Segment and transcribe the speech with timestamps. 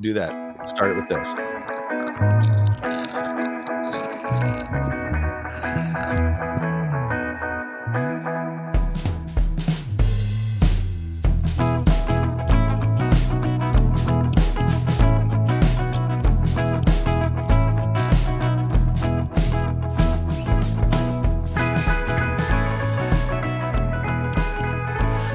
[0.00, 0.70] do that.
[0.70, 1.34] Start it with this.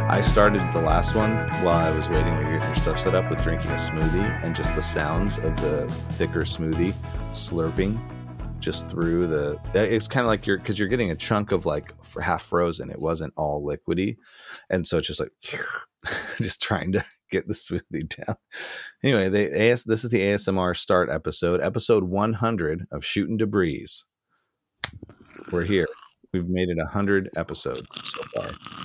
[0.09, 2.34] I started the last one while I was waiting
[2.76, 6.93] stuff set up with drinking a smoothie and just the sounds of the thicker smoothie
[7.32, 8.00] slurping
[8.60, 9.60] just through the.
[9.74, 12.89] It's kind of like you're because you're getting a chunk of like half frozen.
[12.89, 14.18] It wasn't all liquidy,
[14.70, 15.32] and so it's just like
[16.38, 18.38] just trying to get the smoothie down.
[19.04, 23.88] Anyway, the AS this is the ASMR start episode, episode 100 of Shooting Debris.
[25.52, 25.88] We're here.
[26.32, 28.82] We've made it 100 episodes so far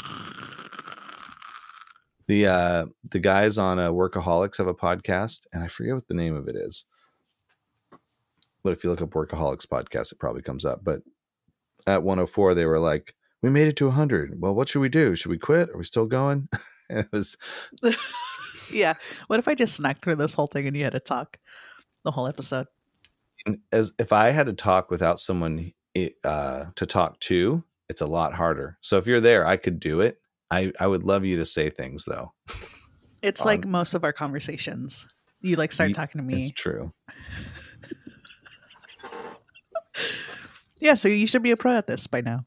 [2.29, 6.15] the uh the guys on uh, workaholics have a podcast and i forget what the
[6.15, 6.85] name of it is.
[8.63, 10.85] But if you look up workaholics podcast it probably comes up.
[10.85, 11.03] But
[11.87, 15.17] at 104 they were like we made it to 100 well what should we do?
[15.17, 15.70] Should we quit?
[15.70, 16.48] Are we still going?
[16.89, 17.37] And it was
[18.73, 18.95] yeah.
[19.27, 21.39] What if I just snuck through this whole thing and you had to talk
[22.05, 22.67] the whole episode?
[23.73, 25.73] as if i had to talk without someone
[26.25, 28.77] uh to talk to it's a lot harder.
[28.83, 30.20] So if you're there i could do it
[30.51, 32.33] i i would love you to say things though
[33.23, 35.07] It's like um, most of our conversations.
[35.41, 36.43] You like start talking to me.
[36.43, 36.93] it's true
[40.81, 42.45] Yeah, so you should be a pro at this by now.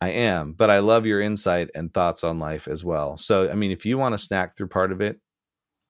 [0.00, 3.16] I am, but I love your insight and thoughts on life as well.
[3.16, 5.20] So, I mean, if you want to snack through part of it,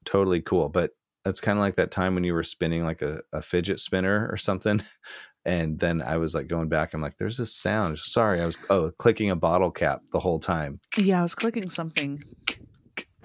[0.05, 0.69] totally cool.
[0.69, 0.91] But
[1.25, 4.29] it's kind of like that time when you were spinning like a, a fidget spinner
[4.31, 4.83] or something.
[5.47, 6.95] And then I was like going back.
[6.95, 7.99] I'm like, there's this sound.
[7.99, 10.81] Sorry, I was oh clicking a bottle cap the whole time.
[10.97, 12.23] Yeah, I was clicking something.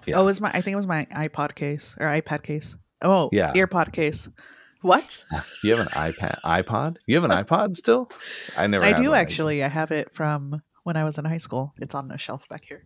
[0.06, 0.18] Yeah.
[0.18, 2.76] Oh, it was my I think it was my iPod case or iPad case.
[3.02, 3.54] Oh, Yeah.
[3.54, 4.28] earpod case.
[4.82, 5.24] What?
[5.64, 6.98] You have an iPad, iPod?
[7.06, 8.10] You have an iPod still?
[8.58, 8.84] I never.
[8.86, 9.64] I do actually.
[9.64, 11.74] I have it from when I was in high school.
[11.78, 12.86] It's on the shelf back here.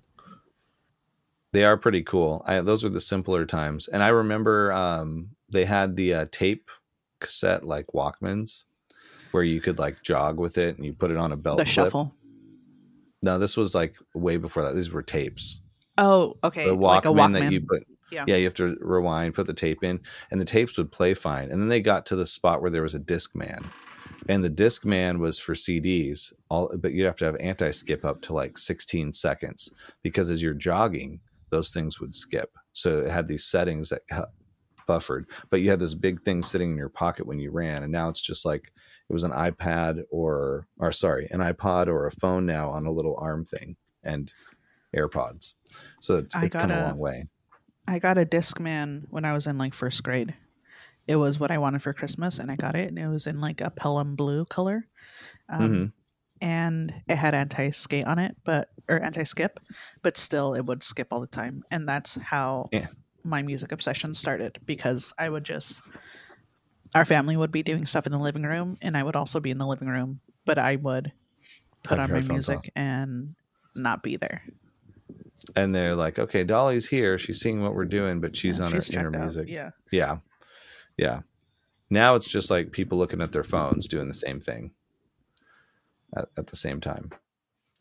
[1.52, 2.44] They are pretty cool.
[2.48, 6.70] I, those were the simpler times, and I remember um, they had the uh, tape
[7.20, 8.64] cassette like Walkmans,
[9.34, 11.58] where you could like jog with it, and you put it on a belt.
[11.58, 11.74] the clip.
[11.74, 12.16] shuffle.
[13.24, 14.76] No, this was like way before that.
[14.76, 15.62] These were tapes.
[15.98, 16.66] Oh, okay.
[16.66, 17.34] The Walkman, like a Walkman.
[17.34, 17.84] that you put.
[18.12, 18.26] Yeah.
[18.28, 20.00] Yeah, you have to rewind, put the tape in,
[20.30, 21.52] and the tapes would play fine.
[21.52, 23.66] And then they got to the spot where there was a Discman,
[24.30, 26.32] and the Discman was for CDs.
[26.50, 29.72] All, but you'd have to have anti skip up to like 16 seconds
[30.04, 32.52] because as you're jogging, those things would skip.
[32.74, 34.02] So it had these settings that
[34.88, 37.92] buffered, but you had this big thing sitting in your pocket when you ran, and
[37.92, 38.72] now it's just like
[39.10, 42.92] it was an iPad or or sorry, an iPod or a phone now on a
[42.92, 44.34] little arm thing and
[44.96, 45.54] AirPods.
[46.02, 47.28] So it's, it's come a gotta- long way.
[47.88, 50.34] I got a Discman when I was in like first grade.
[51.06, 53.42] It was what I wanted for Christmas, and I got it, and it was in
[53.42, 54.88] like a Pelham blue color,
[55.50, 55.92] um, Mhm.
[56.42, 59.60] and it had anti skate on it, but or anti skip,
[60.02, 62.88] but still it would skip all the time, and that's how Yeah.
[63.24, 65.82] My music obsession started because I would just
[66.96, 69.50] our family would be doing stuff in the living room, and I would also be
[69.50, 71.12] in the living room, but I would
[71.84, 73.34] put Have on my music and
[73.76, 74.44] not be there.
[75.56, 77.18] and they're like, okay, Dolly's here.
[77.18, 79.22] She's seeing what we're doing, but she's Yeah, on her checked inner out.
[79.22, 79.48] music.
[79.50, 79.72] Yeah.
[79.92, 80.18] yeah,
[80.98, 81.22] yeah.
[81.90, 84.72] Now it's just like people looking at their phones doing the same thing
[86.16, 87.12] at, at the same time.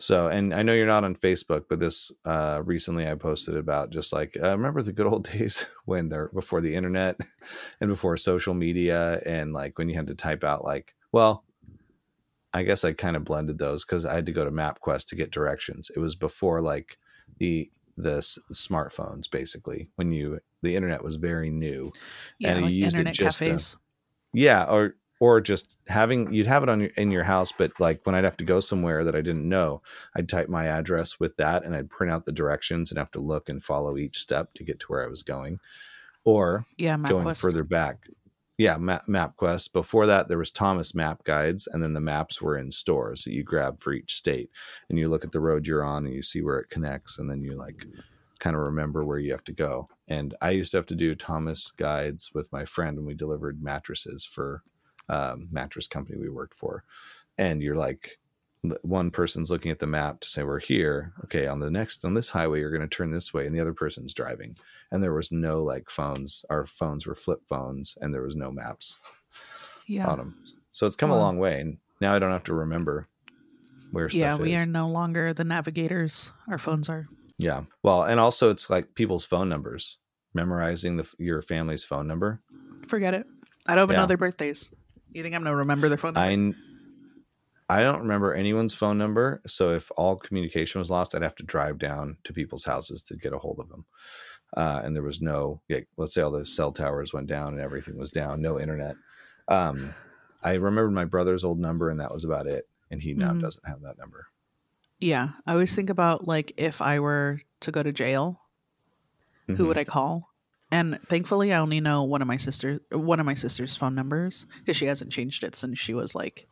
[0.03, 3.91] So, and I know you're not on Facebook, but this uh, recently I posted about
[3.91, 7.21] just like uh, remember the good old days when they're before the internet
[7.81, 11.45] and before social media, and like when you had to type out like, well,
[12.53, 15.15] I guess I kind of blended those because I had to go to MapQuest to
[15.15, 15.89] get directions.
[15.95, 16.99] It was before like
[17.39, 21.93] the the s- smartphones, basically, when you the internet was very new.
[22.41, 23.45] Yeah, And you like used it just to-
[24.33, 28.01] Yeah, or or just having you'd have it on your in your house, but like
[28.03, 29.81] when I'd have to go somewhere that I didn't know,
[30.17, 33.21] I'd type my address with that and I'd print out the directions and have to
[33.21, 35.61] look and follow each step to get to where I was going.
[36.25, 37.41] Or yeah, going MapQuest.
[37.41, 38.09] further back.
[38.59, 39.73] Yeah, Map, MapQuest.
[39.73, 43.33] Before that, there was Thomas Map Guides, and then the maps were in stores that
[43.33, 44.51] you grab for each state,
[44.89, 47.31] and you look at the road you're on, and you see where it connects, and
[47.31, 47.87] then you like
[48.41, 49.89] kind of remember where you have to go.
[50.09, 53.63] And I used to have to do Thomas guides with my friend when we delivered
[53.63, 54.63] mattresses for
[55.13, 56.85] um, mattress company we worked for,
[57.39, 58.19] and you're like.
[58.83, 61.15] One person's looking at the map to say we're here.
[61.25, 63.61] Okay, on the next on this highway, you're going to turn this way, and the
[63.61, 64.55] other person's driving
[64.93, 66.45] and there was no like phones.
[66.51, 69.01] Our phones were flip phones, and there was no maps
[69.87, 70.07] yeah.
[70.07, 70.45] on them.
[70.71, 71.61] So it's come a long way.
[71.61, 73.09] And now I don't have to remember
[73.91, 74.41] where stuff yeah, is.
[74.41, 76.31] we are no longer the navigators.
[76.47, 77.09] Our phones are.
[77.39, 77.63] Yeah.
[77.83, 79.99] Well, and also it's like people's phone numbers.
[80.35, 82.41] memorizing the, your family's phone number.
[82.87, 83.27] Forget it.
[83.67, 84.01] I don't even Yeah.
[84.03, 84.69] know their birthdays.
[85.13, 86.57] You think I'm gonna remember their phone number?
[87.71, 91.37] I I don't remember anyone's phone number, so if all communication was lost, I'd have
[91.37, 93.87] to drive down to people's houses to get a hold of them.
[94.55, 97.61] Uh, and there was no, like, let's say all the cell towers went down and
[97.63, 98.97] everything was down, no internet.
[99.49, 99.95] Um,
[100.43, 102.69] I remembered my brother's old number, and that was about it.
[102.91, 103.41] And he now Mhm.
[103.41, 104.27] doesn't have that number.
[105.01, 108.43] yeah, I always think about like if I were to go to jail,
[109.47, 109.67] who Mhm.
[109.67, 110.32] would I call?
[110.73, 114.47] And thankfully, I only know one of my sisters, one of my sister's phone numbers
[114.59, 116.49] because she hasn't changed it since she was like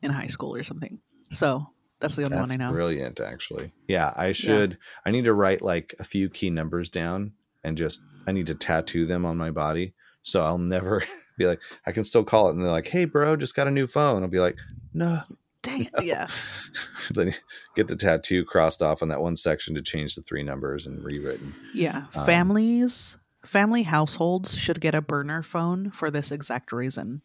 [0.00, 1.00] in high school or something.
[1.32, 1.66] So
[1.98, 2.70] that's the only one I know.
[2.70, 3.72] brilliant, actually.
[3.88, 4.78] Yeah, I should.
[5.04, 7.32] I need to write like a few key numbers down
[7.64, 11.02] and just I need to tattoo them on my body, so I'll never
[11.38, 12.52] be like I can still call it.
[12.52, 14.56] And they're like, "Hey, bro, just got a new phone." I'll be like,
[14.94, 15.20] "No."
[15.66, 16.04] Dang it!
[16.04, 16.26] Yeah,
[17.14, 17.34] then
[17.74, 21.02] get the tattoo crossed off on that one section to change the three numbers and
[21.04, 21.54] rewritten.
[21.74, 22.04] yeah.
[22.14, 27.22] Um, Families, family households should get a burner phone for this exact reason.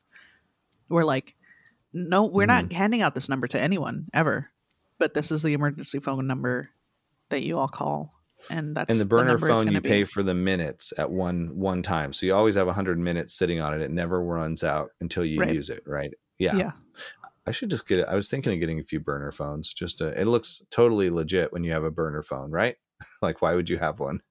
[0.89, 1.35] We're like,
[1.93, 2.67] no, we're Mm-hmm.
[2.67, 4.49] not handing out this number to anyone ever,
[4.97, 6.69] but this is the emergency phone number
[7.29, 8.13] that you all call,
[8.49, 9.87] and that's And the burner it's phone, you be.
[9.89, 13.59] pay for the minutes at one one time, so you always have hundred minutes sitting
[13.61, 13.81] on it.
[13.81, 15.53] It never runs out until you Right.
[15.55, 16.11] use it, right?
[16.39, 16.55] Yeah.
[16.55, 16.71] yeah.
[17.47, 18.07] I should just get it.
[18.07, 19.73] I was thinking of getting a few burner phones.
[19.73, 22.75] Just to, it looks totally legit when you have a burner phone, right?
[23.21, 24.21] like, why would you have one?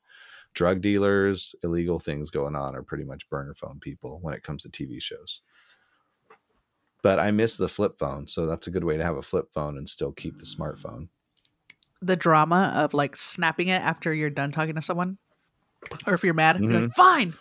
[0.54, 4.62] Drug dealers, illegal things going on are pretty much burner phone people when it comes
[4.62, 5.42] to TV shows.
[7.02, 9.46] But I miss the flip phone, so that's a good way to have a flip
[9.54, 11.08] phone and still keep the smartphone.
[12.02, 15.18] the drama of like snapping it after you're done talking to someone,
[16.06, 16.82] or if you're mad, you're Mhm.
[16.82, 17.34] like fine,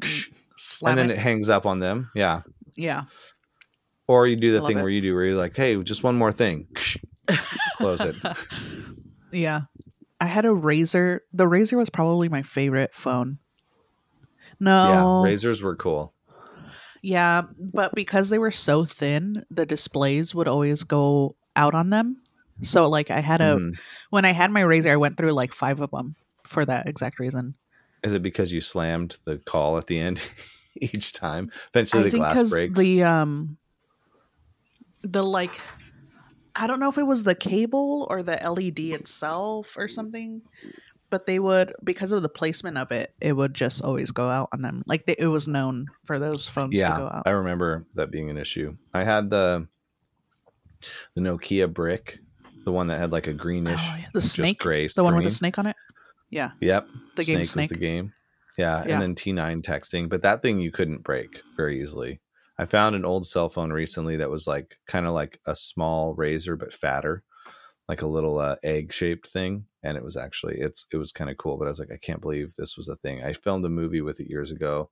[0.56, 1.18] slam and then it.
[1.18, 2.10] it hangs up on them.
[2.14, 2.42] Yeah.
[2.76, 3.04] Yeah,
[4.08, 4.82] Or you do the thing it.
[4.82, 6.66] where you do where you're like, hey, just one more thing.
[7.76, 8.16] Close it.
[9.30, 9.60] yeah.
[10.20, 11.22] I had a razor.
[11.32, 13.38] The razor was probably my favorite phone.
[14.58, 15.30] No, Yeah.
[15.30, 16.14] Razors were cool.
[17.02, 22.16] Yeah, but because they were so thin, the displays would always go out on them.
[22.62, 23.74] So like I had a Mhm.
[24.10, 27.20] when I had my razor, I went through like five of them for that exact
[27.20, 27.54] reason.
[28.02, 30.20] Is it because you slammed the call at the end
[30.80, 31.52] each time?
[31.72, 32.76] Eventually I the glass breaks.
[32.78, 33.58] the um
[35.02, 35.60] the like
[36.56, 40.42] I don't know if it was the cable or the LED itself or something,
[41.10, 44.48] but they would because of the placement of it, it would just always go out
[44.52, 44.82] on them.
[44.86, 47.22] Like they, it was known for those phones to go yeah, out.
[47.26, 48.76] I remember that being an issue.
[48.92, 49.68] I had the
[51.14, 52.18] the Nokia brick,
[52.64, 54.06] the one that had like a greenish, Oh, yeah.
[54.12, 55.76] The snake, gray the one with the snake on it.
[56.30, 58.12] Yeah, Yep, the game was the game.
[58.58, 58.94] Yeah, Yeah.
[58.94, 62.20] and then T9 texting, but that thing you couldn't break very easily.
[62.58, 66.14] I found an old cell phone recently that was like kind of like a small
[66.14, 67.22] razor but fatter,
[67.88, 71.30] like a little uh, egg shaped thing, and it was actually it's it was kind
[71.30, 71.56] of cool.
[71.56, 73.22] But I was like, I can't believe this was a thing.
[73.22, 74.90] I filmed a movie with it years ago,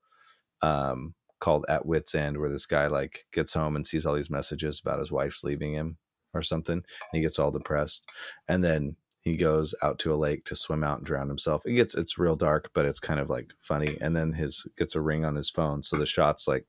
[0.63, 4.31] um, called At Wit's End, where this guy like gets home and sees all these
[4.31, 5.99] messages about his wife's leaving him
[6.35, 8.09] or something, and he gets all depressed,
[8.49, 11.63] and then he goes out to a lake to swim out and drown himself.
[11.67, 13.99] It gets it's real dark, but it's kind of like funny.
[14.01, 16.65] And then his gets a ring on his phone, so the shots like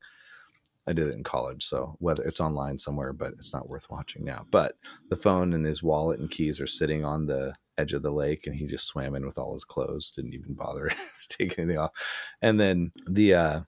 [0.88, 4.24] I did it in college, so whether it's online somewhere, but it's not worth watching
[4.24, 4.46] now.
[4.50, 4.76] But
[5.10, 8.46] the phone and his wallet and keys are sitting on the edge of the lake,
[8.46, 10.90] and he just swam in with all his clothes, didn't even bother
[11.28, 11.92] taking anything off.
[12.40, 13.60] And then the uh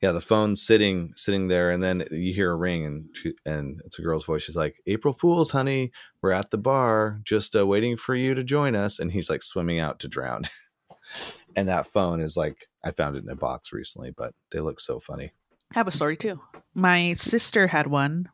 [0.00, 3.80] yeah, the phone's sitting sitting there, and then you hear a ring, and she, and
[3.84, 4.42] it's a girl's voice.
[4.42, 5.90] She's like, "April Fools, honey,
[6.22, 9.42] we're at the bar, just uh, waiting for you to join us." And he's like
[9.42, 10.42] swimming out to drown.
[11.56, 14.78] and that phone is like, I found it in a box recently, but they look
[14.78, 15.32] so funny.
[15.74, 16.40] I have a story too.
[16.74, 18.28] My sister had one,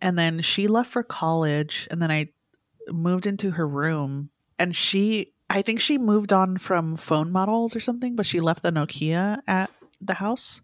[0.00, 2.28] and then she left for college, and then I
[2.88, 7.80] moved into her room, and she, I think she moved on from phone models or
[7.80, 10.60] something, but she left the Nokia at the house.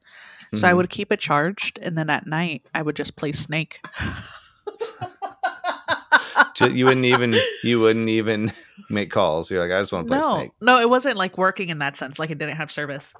[0.54, 0.76] So I Mhm.
[0.76, 3.80] would keep it charged, and then at night I would just play Snake.
[6.70, 7.34] You wouldn't even
[7.64, 8.52] you wouldn't even
[8.90, 9.50] make calls.
[9.50, 10.50] You're like, I just want to play no, Snake.
[10.60, 12.20] no, it wasn't like working in that sense.
[12.20, 13.14] Like it didn't have service,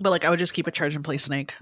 [0.00, 1.54] but like I would just keep a charge and play Snake.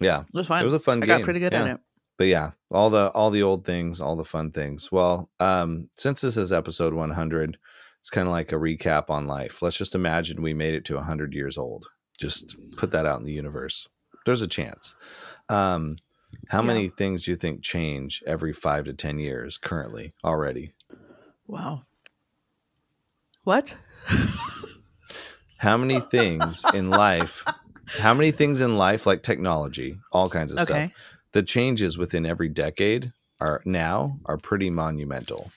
[0.00, 0.62] Yeah, It was fun.
[0.62, 1.04] it was a fun game.
[1.04, 1.18] I game.
[1.20, 1.80] got pretty good at it.
[2.16, 6.20] but yeah all the all the old things all the fun things well um since
[6.20, 7.58] this is episode 100
[8.00, 10.94] it's kind of like a recap on life let's just imagine we made it to
[10.96, 11.86] 100 years old
[12.18, 13.88] just put that out in the universe
[14.26, 14.94] there's a chance
[15.48, 15.96] um
[16.48, 16.66] how Yeah.
[16.66, 20.74] many things do you think change every five to ten years currently already
[21.48, 21.82] Wow.
[23.44, 23.78] What?
[25.58, 27.44] how many things in life
[28.00, 30.90] how many things in life like technology all kinds of stuff
[31.32, 35.52] the changes within every decade are now are pretty monumental.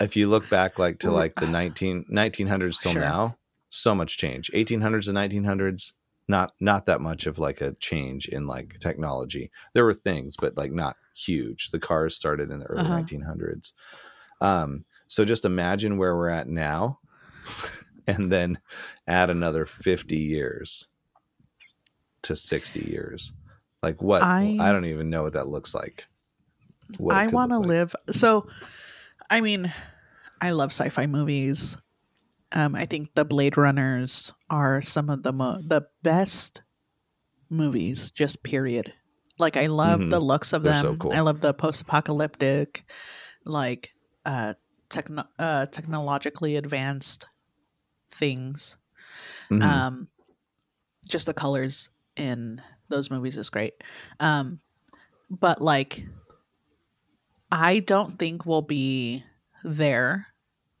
[0.00, 3.02] If you look back like to like the 19 1900s till Sure.
[3.02, 3.36] now
[3.68, 4.50] so much change.
[4.54, 5.92] 1800s and 1900s
[6.28, 9.50] not not that much of like a change in like technology.
[9.74, 11.70] There were things but like not huge.
[11.70, 13.00] The cars started in the early Uh-huh.
[13.02, 13.72] 1900s
[14.40, 17.00] um so just imagine where we're at now
[18.16, 18.58] and then
[19.06, 20.88] add another 50 years
[22.22, 23.32] to 60 years
[23.82, 26.06] like what i, I- don't even know what that looks like
[27.10, 27.68] I want to like.
[27.68, 27.94] live.
[28.12, 28.48] So,
[29.28, 29.70] I mean,
[30.40, 31.76] I love sci-fi movies.
[32.52, 36.62] Um, I think the Blade Runners are some of the mo- the best
[37.50, 38.10] movies.
[38.10, 38.90] Just period.
[39.38, 40.08] Like I love Mhm.
[40.08, 40.82] the looks of They're them.
[40.82, 41.12] so cool.
[41.12, 42.90] I love the post-apocalyptic,
[43.44, 43.90] like
[44.24, 44.54] uh,
[44.88, 47.26] techno- uh, technologically advanced
[48.10, 48.76] things.
[49.50, 49.62] Mhm.
[49.62, 50.08] Um,
[51.08, 53.74] just the colors in those movies is great.
[54.20, 54.60] Um,
[55.30, 56.04] but like,
[57.50, 59.24] I don't think we'll be
[59.64, 60.26] there.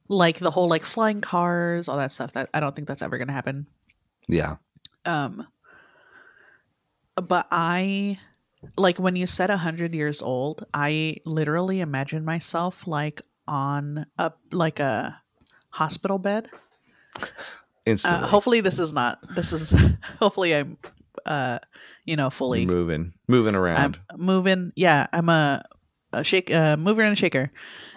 [0.08, 2.32] Like the whole like flying cars, all that stuff.
[2.32, 3.66] That I don't think that's ever gonna happen.
[4.26, 4.56] yeah
[5.04, 5.46] Um,
[7.16, 8.18] but I
[8.76, 10.64] like when you said a hundred years old.
[10.72, 15.20] I literally imagine myself like on a like a
[15.70, 16.48] hospital bed
[17.86, 18.22] instantly.
[18.24, 19.74] Uh, hopefully this is not this is
[20.18, 20.76] hopefully i'm
[21.26, 21.58] uh
[22.04, 25.62] you know fully moving moving i'm around moving yeah i'm a,
[26.12, 27.50] a shake uh mover and a shaker.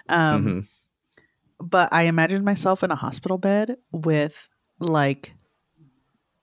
[0.08, 0.66] Um Mhm.
[1.60, 4.48] but i imagined myself in a hospital bed with
[4.80, 5.32] like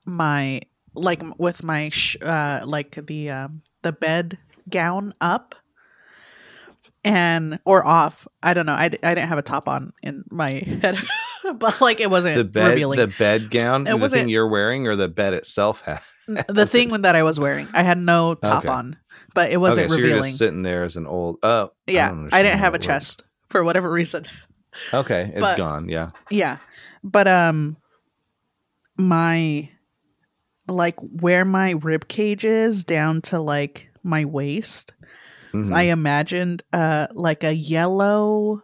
[0.06, 0.62] my
[0.96, 4.38] like with my sh- uh like the um the bed
[4.70, 5.56] gown up
[7.04, 10.52] and or off i don't know I, I didn't have a top on in my
[10.52, 10.98] head
[11.56, 14.48] but like it wasn't the bed revealing the bed gown It the wasn't- thing you're
[14.48, 16.00] wearing or the bed itself has
[16.48, 17.68] the thing that I was wearing.
[17.74, 18.72] I had no top Okay.
[18.72, 18.96] on,
[19.34, 20.30] but it wasn't okay so you're revealing.
[20.30, 22.86] just sitting there as an old oh yeah, don't I, didn't have a works.
[22.86, 24.28] chest for whatever reason.
[24.94, 26.58] okay it's But- gone yeah Yeah,
[27.04, 27.78] but um,
[28.98, 29.70] my
[30.68, 34.94] like where my rib cage is down to like my waist.
[35.54, 35.72] Mhm.
[35.74, 38.64] I imagined uh like a yellow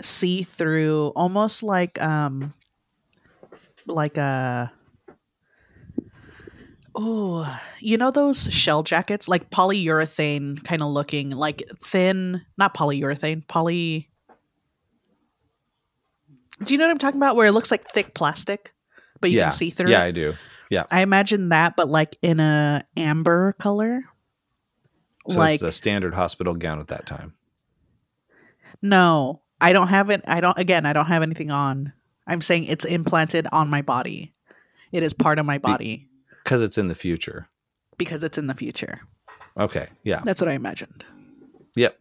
[0.00, 2.52] see through, almost like um
[3.86, 4.72] like a.
[6.94, 13.48] Oh, you know those shell jackets, like polyurethane kind of looking, like thin, not polyurethane,
[13.48, 14.10] poly.
[16.62, 17.34] Do you know what I'm talking about?
[17.34, 18.74] Where it looks like thick plastic,
[19.22, 20.08] but you yeah can see through yeah it.
[20.08, 20.34] i do
[20.68, 24.04] Yeah, I imagine that, but like in a amber color.
[25.28, 27.34] So like it's a standard hospital gown at that time
[28.82, 30.22] no, I don't have it.
[30.26, 30.58] I don't.
[30.58, 31.92] Again, I don't have anything on.
[32.26, 34.34] I'm saying it's implanted on my body.
[34.90, 36.08] It is part of my body
[36.42, 37.48] because it's in the future
[37.96, 39.00] because it's in the future.
[39.56, 41.04] okay yeah That's what I imagined.
[41.76, 41.96] Yep.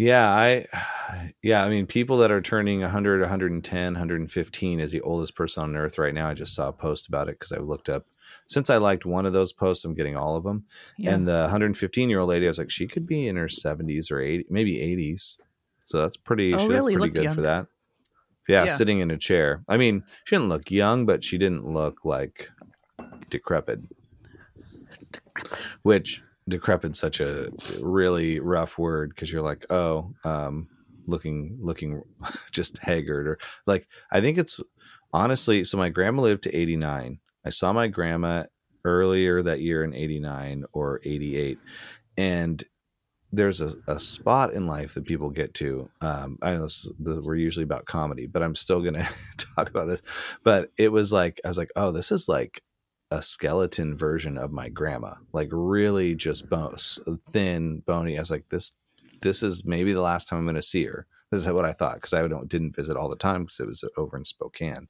[0.00, 0.66] Yeah, I
[1.42, 5.76] yeah, I mean people that are turning 100, 110, 115 is the oldest person on
[5.76, 6.28] earth right now.
[6.28, 8.06] I just saw a post about it cuz I looked up
[8.46, 10.64] since I liked one of those posts, I'm getting all of them.
[10.96, 11.14] Yeah.
[11.14, 14.46] And the 115-year-old lady, I was like she could be in her 70s or 80,
[14.48, 15.36] maybe 80s.
[15.84, 16.94] So that's pretty Oh, really?
[16.94, 17.66] pretty good for that.
[18.48, 18.74] Yeah, Yeah.
[18.76, 19.62] sitting in a chair.
[19.68, 22.50] I mean, she didn't look young, but she didn't look like
[23.28, 23.80] decrepit.
[25.82, 30.68] Which decrepit such a really rough word because you're like, oh, um,
[31.06, 32.02] looking looking
[32.52, 34.60] just haggard or like I think it's
[35.12, 35.64] honestly.
[35.64, 37.18] So my grandma lived to 89.
[37.44, 38.44] I saw my grandma
[38.84, 41.58] earlier that year in 89 or 88,
[42.16, 42.62] and
[43.32, 45.88] there's a, a spot in life that people get to.
[46.00, 49.08] Um, I know this, this, we're usually about comedy, but I'm still to
[49.56, 50.02] talk about this.
[50.42, 52.62] But it was like, I was like, oh, this is like
[53.10, 56.98] a skeleton version of my grandma, like really just bones,
[57.30, 58.16] thin, bony.
[58.16, 58.72] I was like, this,
[59.20, 61.06] this is maybe the last time I'm going to see her.
[61.30, 63.66] This is what I thought because I don't didn't visit all the time because it
[63.66, 64.88] was over in Spokane.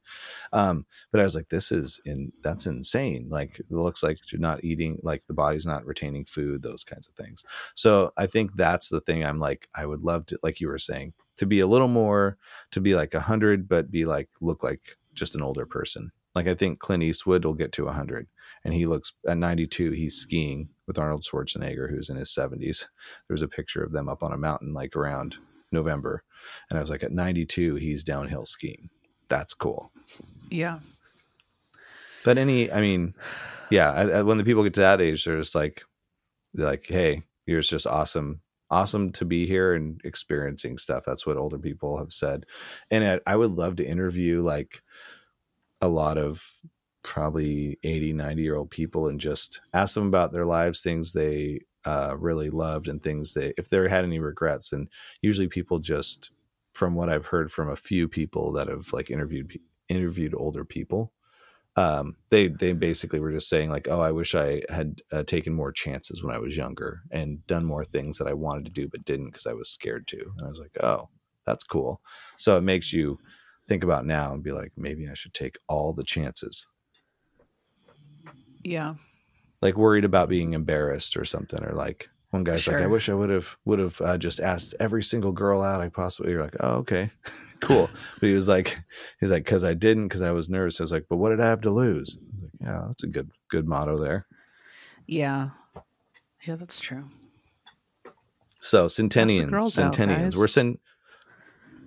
[0.51, 3.27] Um, but I was like, this is in that's insane.
[3.29, 7.07] Like it looks like you're not eating, like the body's not retaining food, those kinds
[7.07, 7.45] of things.
[7.75, 9.23] So I think that's the thing.
[9.23, 12.37] I'm like, I would love to, like you were saying, to be a little more,
[12.71, 16.11] to be like a hundred, but be like look like just an older person.
[16.35, 18.27] Like I think Clint Eastwood will get to hundred,
[18.63, 19.91] and he looks at 92.
[19.91, 22.87] He's skiing with Arnold Schwarzenegger, who's in his 70s.
[23.27, 25.37] There's a picture of them up on a mountain, like around
[25.71, 26.23] November,
[26.69, 28.89] and I was like, at 92, he's downhill skiing.
[29.29, 29.91] That's cool.
[30.49, 30.79] Yeah.
[32.23, 33.13] But any, I mean,
[33.69, 35.83] yeah, I, I, when the people get to that age, they're just like,
[36.53, 41.03] they're like, hey, you're just awesome, awesome to be here and experiencing stuff.
[41.05, 42.45] That's what older people have said,
[42.91, 44.83] and I, I would love to interview like
[45.81, 46.45] a lot of
[47.03, 51.61] probably 80 90 year old people and just ask them about their lives things they
[51.83, 54.87] uh, really loved and things they if they had any regrets and
[55.21, 56.31] usually people just
[56.73, 59.59] from what I've heard from a few people that have like interviewed
[59.89, 61.11] interviewed older people,
[61.75, 65.53] um, they they basically were just saying like, oh, I wish I had uh, taken
[65.53, 68.87] more chances when I was younger and done more things that I wanted to do
[68.87, 70.17] but didn't because I was scared to.
[70.37, 71.09] And I was like, oh,
[71.45, 72.01] that's cool.
[72.37, 73.19] So it makes you
[73.71, 76.67] think about now and be like, maybe I should take all the chances.
[78.63, 78.95] Yeah.
[79.61, 82.73] Like worried about being embarrassed or something, or like one guy's Sure.
[82.73, 85.79] like, I wish I would have would have uh, just asked every single girl out
[85.79, 86.33] I possibly.
[86.33, 87.11] You're like, oh okay,
[87.61, 87.89] cool.
[88.19, 88.77] But he was like,
[89.21, 90.81] he's like, because I didn't, because I was nervous.
[90.81, 92.17] I was like, but what did I have to lose?
[92.41, 94.25] Like, yeah, that's a good good motto there.
[95.07, 95.51] Yeah.
[96.45, 97.05] Yeah, that's true.
[98.59, 100.79] So centennians, girls out, we're cent.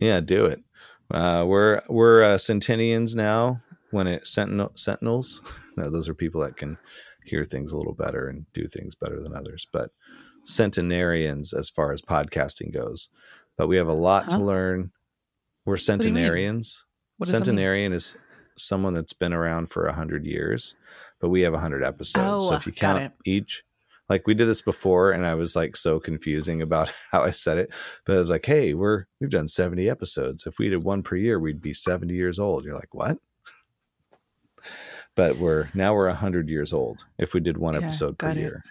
[0.01, 0.65] Yeah, do it.
[1.11, 3.61] Uh, we're we're uh, centennians now.
[3.91, 5.41] When it sentinel sentinels,
[5.77, 6.79] no, those are people that can
[7.25, 9.67] hear things a little better and do things better than others.
[9.73, 9.91] But
[10.43, 13.11] centenarians, as far as podcasting goes,
[13.57, 14.91] but we have a lot to learn.
[15.65, 16.03] We're do you mean?
[16.05, 16.87] centenarians.
[17.19, 17.29] What?
[17.29, 18.17] Centenarian is
[18.57, 20.77] someone that's been around for a hundred years,
[21.21, 22.47] but we have a hundred episodes.
[22.47, 23.63] so Oh, if you count each,
[24.09, 27.59] like we did this before, and I was like so confusing about how I said
[27.59, 27.73] it,
[28.05, 30.47] but I was like, "Hey, we're we've done seventy episodes.
[30.47, 33.19] If we did one per year, we'd be seventy years old." You're like, "What?"
[35.15, 37.05] But we're now we're a hundred years old.
[37.19, 38.37] If we did one Yeah, episode per it.
[38.37, 38.63] year,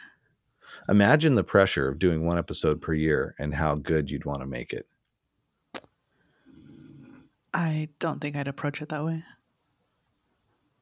[0.90, 4.46] imagine the pressure of doing one episode per year and how good you'd want to
[4.48, 4.88] make it.
[7.54, 9.24] I don't think I'd approach it that way.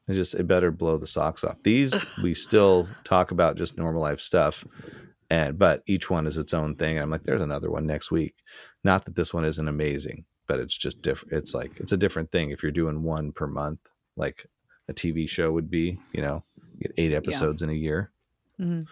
[0.08, 1.56] It just it better blow the socks off.
[1.62, 4.64] These we still talk about just normal life stuff,
[5.30, 6.96] and but each one is its own thing.
[6.96, 8.34] And I'm like, there's another one next week.
[8.84, 11.34] Not that this one isn't amazing, but it's just different.
[11.34, 13.78] It's like it's a different thing if you're doing one per month,
[14.16, 14.46] like
[14.88, 15.98] a TV show would be.
[16.12, 16.42] You know,
[16.74, 18.10] you get eight episodes in a year.
[18.60, 18.86] Mhm.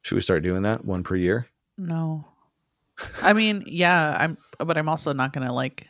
[0.00, 1.46] Should we start doing that one per year?
[1.76, 2.26] No.
[3.22, 5.88] I mean, yeah, I'm but I'm also not going to like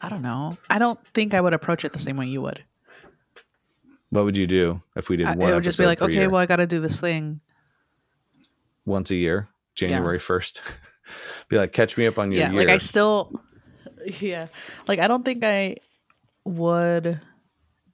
[0.00, 0.56] I don't know.
[0.68, 2.62] I don't think I would approach it the same way you would.
[4.10, 5.50] What would you do if we did I, one?
[5.50, 6.30] it would just be like, okay, year?
[6.30, 7.40] well, I got to do this thing.
[8.84, 10.62] once a year, January first.
[11.48, 12.60] be like, catch me up on your yeah, year.
[12.60, 13.32] like I still
[14.20, 14.48] yeah.
[14.86, 15.76] Like I don't think I
[16.44, 17.20] would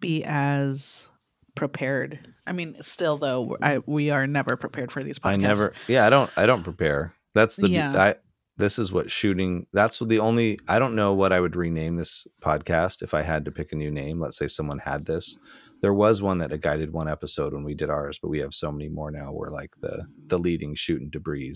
[0.00, 1.08] be as
[1.54, 2.18] prepared.
[2.46, 5.32] I mean, still though, I we are never prepared for these podcasts.
[5.32, 5.72] I never.
[5.88, 6.30] Yeah, I don't.
[6.36, 7.14] I don't prepare.
[7.34, 7.68] That's the.
[7.68, 7.92] Yeah.
[7.96, 8.14] I,
[8.62, 9.66] this is what shooting.
[9.72, 10.56] That's the only.
[10.68, 13.76] I don't know what I would rename this podcast if I had to pick a
[13.76, 14.20] new name.
[14.20, 15.36] Let's say someone had this.
[15.80, 18.38] There was one that a guy did one episode when we did ours, but we
[18.38, 19.32] have so many more now.
[19.32, 21.54] We're like the the leading shooting debris.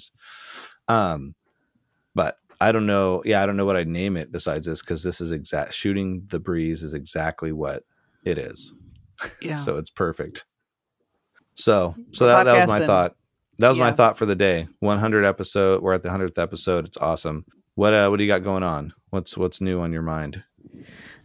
[0.88, 1.36] Um,
[2.12, 3.22] but I don't know.
[3.24, 6.24] Yeah, I don't know what I'd name it besides this because this is exact shooting
[6.28, 7.84] the breeze is exactly what
[8.24, 8.74] it is.
[9.40, 9.54] Yeah.
[9.54, 10.44] so it's perfect.
[11.54, 13.16] So, so that, that was my thought.
[13.58, 14.68] That was my thought for the day.
[14.80, 15.82] 100 episode.
[15.82, 16.84] We're at the 100th episode.
[16.86, 17.44] It's awesome.
[17.74, 18.92] What uh, what do you got going on?
[19.10, 20.42] What's what's new on your mind?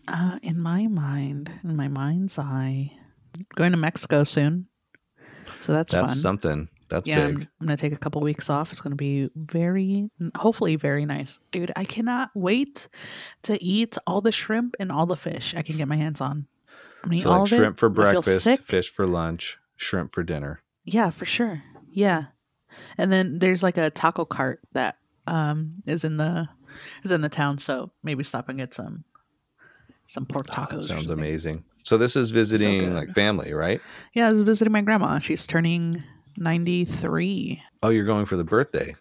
[0.07, 2.91] Uh, in my mind, in my mind's eye,
[3.55, 4.67] going to Mexico soon.
[5.61, 6.15] So that's, That's fun.
[6.15, 6.69] something.
[6.89, 7.35] That's yeah, big.
[7.35, 8.71] I'm, I'm gonna take a couple weeks off.
[8.71, 11.71] It's gonna be very, hopefully, very nice, dude.
[11.75, 12.89] I cannot wait
[13.43, 16.47] to eat all the shrimp and all the fish I can get my hands on.
[17.09, 17.79] Eat So like shrimp it.
[17.79, 20.61] for breakfast, fish for lunch, shrimp for dinner.
[20.83, 21.63] Yeah, for sure.
[21.91, 22.25] Yeah,
[22.97, 26.47] and then there's like a taco cart that um is in the
[27.03, 27.57] is in the town.
[27.57, 29.03] So maybe stop and get some
[30.07, 30.79] some pork Oh, tacos.
[30.79, 31.63] or sounds amazing.
[31.83, 32.93] So this is visiting good.
[32.93, 33.81] like family, right?
[34.13, 35.19] Yeah, I was visiting my grandma.
[35.19, 36.03] She's turning
[36.37, 37.61] 93.
[37.83, 38.95] Oh, you're going for the birthday.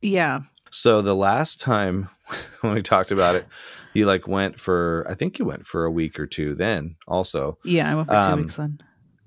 [0.00, 0.40] Yeah.
[0.70, 2.08] So the last time
[2.62, 3.46] when we talked about it,
[3.92, 7.58] you like went for I think you went for a week or two then also.
[7.64, 8.80] Yeah, I went for two Um, weeks then.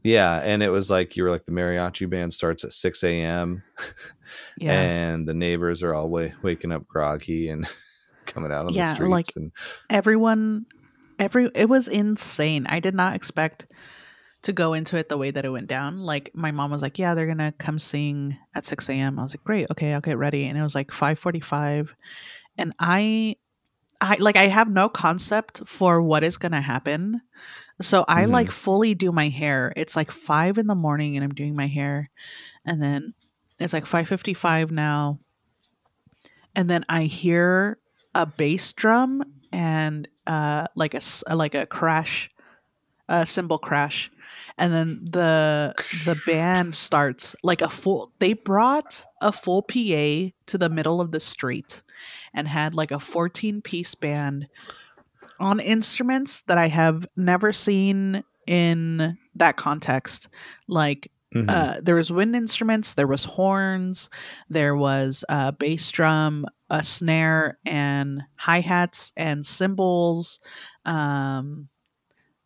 [0.05, 3.63] Yeah, and it was like you were like the mariachi band starts at six a.m.
[4.57, 4.71] Yeah.
[4.79, 7.67] and the neighbors are all wa- waking up groggy and
[8.25, 9.11] coming out on Yeah, the streets.
[9.11, 9.51] like- and
[9.89, 10.65] Everyone
[11.19, 12.65] every it was insane.
[12.67, 13.67] I did not expect
[14.43, 15.99] to go into it the way that it went down.
[15.99, 19.33] Like my mom was like, "Yeah, they're gonna come sing at six a.m." I was
[19.33, 21.95] like, "Great, okay, I'll get ready." And it was like five forty-five,
[22.57, 23.37] and I,
[24.01, 27.21] I like I have no concept for what is gonna happen.
[27.81, 28.31] So I Mhm.
[28.31, 29.73] like fully do my hair.
[29.75, 32.09] It's like five in the morning, and I'm doing my hair,
[32.65, 33.13] and then
[33.59, 35.19] it's like five fifty-five now,
[36.55, 37.77] and then I hear
[38.13, 41.01] a bass drum and uh like a
[41.35, 42.29] like a crash
[43.09, 44.11] a cymbal crash
[44.57, 50.57] and then the the band starts like a full they brought a full PA to
[50.57, 51.81] the middle of the street
[52.33, 54.47] and had like a 14 piece band
[55.39, 60.29] on instruments that I have never seen in that context
[60.67, 61.49] like Mhm.
[61.49, 64.09] uh, there was wind instruments, there was horns,
[64.49, 70.39] there was uh, bass drum, a snare and hi hats and cymbals,
[70.85, 71.67] um,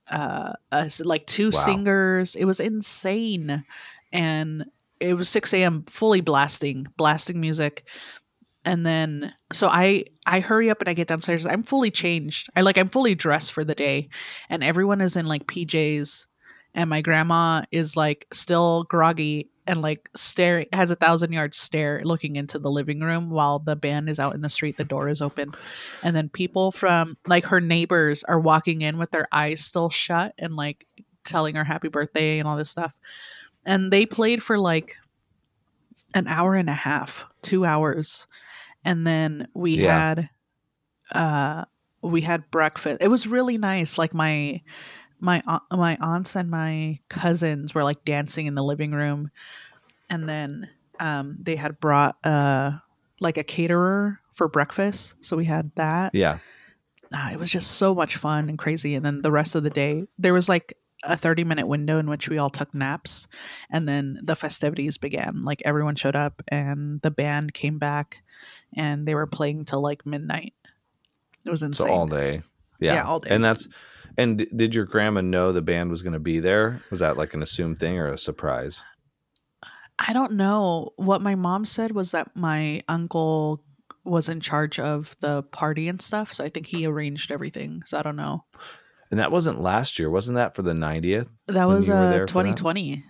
[0.10, 1.52] uh, uh, like two Wow.
[1.52, 2.36] singers.
[2.36, 3.64] It was insane,
[4.12, 4.66] and
[5.00, 5.84] it was six a.m.
[5.90, 7.88] fully blasting, blasting music.
[8.70, 11.48] And then, so I I hurry up and I get downstairs.
[11.48, 12.52] I'm fully changed.
[12.56, 14.10] I like I'm fully dressed for the day,
[14.48, 16.28] and everyone is in like PJs,
[16.76, 22.02] and my grandma is like still groggy and like staring has a thousand yard stare
[22.04, 24.78] looking into the living room while the band is out in the street.
[24.78, 25.52] The door is open.
[26.04, 30.36] And then people from like her neighbors are walking in with their eyes still shut
[30.38, 30.86] and like
[31.24, 33.00] telling her happy birthday and all this stuff.
[33.66, 34.96] And they played for like
[36.14, 38.28] an hour and a half two hours
[38.86, 39.94] and then we Yeah.
[39.94, 40.30] had
[41.12, 41.66] uh
[42.02, 43.02] we had breakfast.
[43.02, 43.98] It was really nice.
[43.98, 44.62] Like my
[45.20, 49.32] my my aunts and my cousins were like dancing in the living room.
[50.10, 52.72] And then um they had brought uh
[53.20, 55.16] like a caterer for breakfast.
[55.22, 56.16] So we had that.
[56.16, 56.38] Yeah.
[57.14, 58.96] Ah, it was just so much fun and crazy.
[58.96, 62.10] And then the rest of the day there was like a 30 minute window in
[62.10, 63.28] which we all took naps
[63.72, 68.22] and then the festivities began like everyone showed up and the band came back
[68.76, 70.54] and they were playing till like midnight
[71.46, 72.42] it was insane So all day.
[72.80, 72.96] Yeah.
[72.96, 73.34] Yeah, all day.
[73.34, 73.68] And that's
[74.18, 76.82] and did your grandma know the band was going to be there?
[76.92, 78.84] Was that like an assumed thing or a surprise?
[79.98, 80.92] I don't know.
[80.96, 83.64] What my mom said was that my uncle
[84.04, 87.84] was in charge of the party and stuff, so I think he arranged everything.
[87.86, 88.44] So I don't know.
[89.12, 90.10] And that wasn't last year.
[90.10, 91.30] Wasn't that for the 90th?
[91.48, 92.58] That was uh there for that?
[92.58, 93.04] 2020.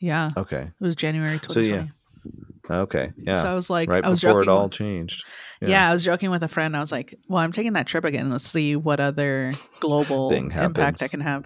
[0.00, 0.62] Yeah, Okay.
[0.62, 1.86] it was January So, yeah.
[1.88, 1.92] 2020.
[2.82, 3.12] Okay.
[3.18, 3.36] Yeah.
[3.42, 5.24] So I was like, right I was before it all with- changed.
[5.60, 5.88] Yeah.
[5.88, 6.76] I was joking with a friend.
[6.76, 8.30] I was like, "Well, I'm taking that trip again.
[8.30, 11.44] Let's see what other global impact I can have."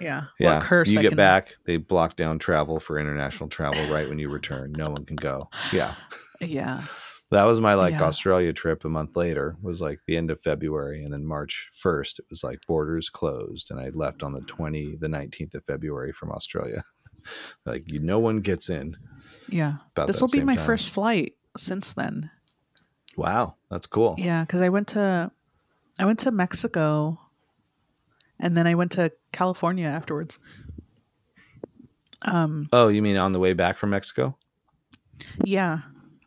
[0.00, 0.54] Yeah, Yeah.
[0.54, 4.08] What curse you I get can- back, they block down travel for international travel right
[4.08, 4.72] when you return.
[4.72, 5.48] No one can go.
[5.72, 5.94] Yeah.
[6.40, 6.82] Yeah,
[7.32, 8.04] That was my like Yeah.
[8.04, 12.20] Australia trip a month later was like the end of February and then March 1st
[12.20, 16.12] it was like borders closed and I left on the 20 the 19th of February
[16.12, 16.84] from Australia.
[17.66, 18.96] like you no one gets in.
[19.48, 19.74] yeah.
[20.06, 20.64] This will be my time.
[20.64, 22.30] first flight since then.
[23.16, 24.14] Wow, that's cool.
[24.18, 25.30] Yeah, because I went to
[25.98, 27.18] I went to Mexico,
[28.40, 30.38] and then I went to California afterwards.
[32.22, 34.36] Um, Oh, you mean on the way back from Mexico?
[35.44, 35.80] yeah,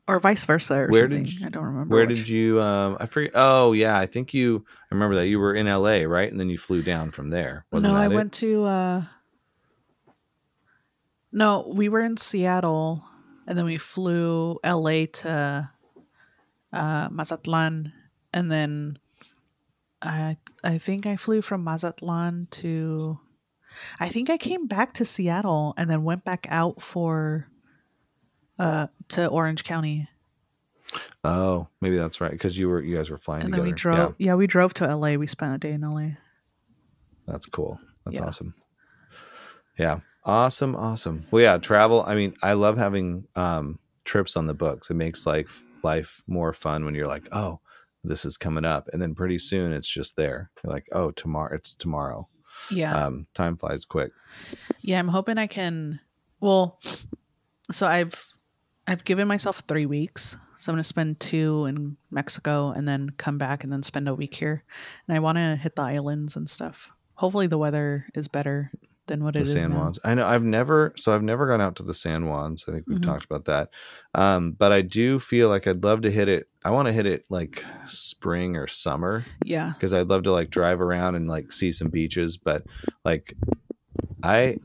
[0.07, 1.23] or vice versa, or Where something.
[1.23, 1.95] did you- I don't remember.
[1.95, 2.17] Where which.
[2.19, 5.53] did you um I forget Oh, yeah, I think you I remember that you were
[5.55, 6.29] in LA, right?
[6.31, 7.65] And then you flew down from there.
[7.71, 8.13] Wasn't no, I it?
[8.13, 8.65] went to.
[8.65, 9.01] uh
[11.31, 13.03] No, we were in Seattle,
[13.47, 15.69] and then we flew LA to
[16.71, 17.91] uh, Mazatlan,
[18.33, 18.97] and then
[20.01, 23.19] I I think I flew from Mazatlan to.
[23.99, 27.47] I think I came back to Seattle and then went back out for.
[28.57, 30.07] Uh, to Orange County,
[31.23, 33.63] Oh, maybe that's right cuz you were you guys were flying and together.
[33.63, 34.15] then we drove.
[34.17, 34.35] Yeah.
[34.35, 35.15] we drove to LA.
[35.15, 36.11] We spent a day in LA.
[37.27, 37.79] That's cool.
[38.05, 38.25] That's Yeah.
[38.25, 38.53] awesome.
[39.77, 39.99] Yeah.
[40.23, 40.75] Awesome.
[40.75, 41.25] Awesome.
[41.31, 42.03] Well, yeah, travel.
[42.07, 44.89] I mean, I love having um, trips on the books.
[44.89, 47.59] It makes life life more fun when you're like, oh,
[48.03, 50.49] this is coming up, and then pretty soon it's just there.
[50.63, 51.55] You're like, oh, tomorrow.
[51.55, 52.27] It's tomorrow.
[52.71, 54.11] Yeah, Um, time flies quick.
[54.81, 55.99] Yeah, I'm hoping I can.
[56.39, 56.79] Well,
[57.71, 58.25] so I've
[58.87, 60.37] I've given myself three weeks.
[60.57, 64.15] So I'm gonna spend two in Mexico and then come back and then spend a
[64.15, 64.63] week here.
[65.07, 66.91] And I want to hit the islands and stuff.
[67.15, 68.71] Hopefully the weather is better
[69.07, 69.75] than what The it is San now.
[69.81, 69.99] Juans.
[70.03, 72.65] I know I've never so I've never gone out to the San Juans.
[72.67, 73.03] I think we've Mhm.
[73.03, 73.69] talked about that.
[74.13, 76.47] Um, but I do feel like I'd love to hit it.
[76.63, 79.23] I want to hit it like spring or summer.
[79.43, 82.63] Yeah, because I'd love to like drive around and like see some beaches, but
[83.03, 83.33] like
[84.23, 84.57] I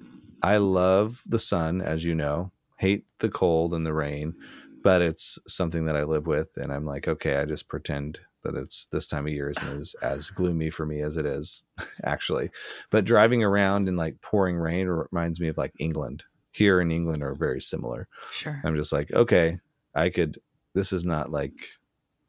[0.43, 4.35] I love the sun, as you know, hate the cold and the rain,
[4.83, 8.55] but it's something that I live with, and I'm like, okay, I just pretend that
[8.55, 11.65] it's this time of year isn't as, as gloomy for me as it is
[12.05, 12.51] actually.
[12.91, 16.25] But driving around in like pouring rain reminds me of like England.
[16.53, 18.09] Here in England are very similar.
[18.33, 18.61] sure.
[18.65, 19.59] I'm just like, okay,
[19.95, 20.41] I could.
[20.75, 21.53] This is not like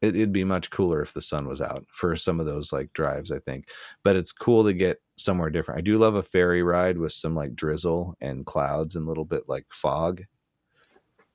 [0.02, 2.92] it, it'd be much cooler if the sun was out for some of those like
[2.92, 3.32] drives.
[3.32, 3.68] I think,
[4.04, 5.78] but it's cool to get somewhere different.
[5.78, 9.24] I do love a ferry ride with some like drizzle and clouds and a little
[9.24, 10.22] bit like fog.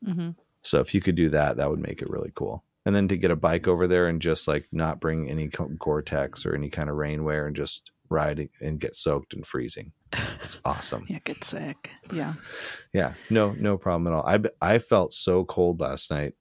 [0.04, 0.30] Hmm
[0.62, 2.64] So if you could do that, that would make it really cool.
[2.86, 6.46] And then to get a bike over there and just like not bring any Gore-Tex
[6.46, 9.92] or any kind of rainwear and just ride and get soaked and freezing.
[10.44, 11.06] It's awesome.
[11.10, 11.90] Yeah, get sick.
[12.14, 12.36] Yeah.
[12.94, 14.26] Yeah, no, no problem at all.
[14.26, 14.40] I
[14.76, 16.36] I felt so cold last night.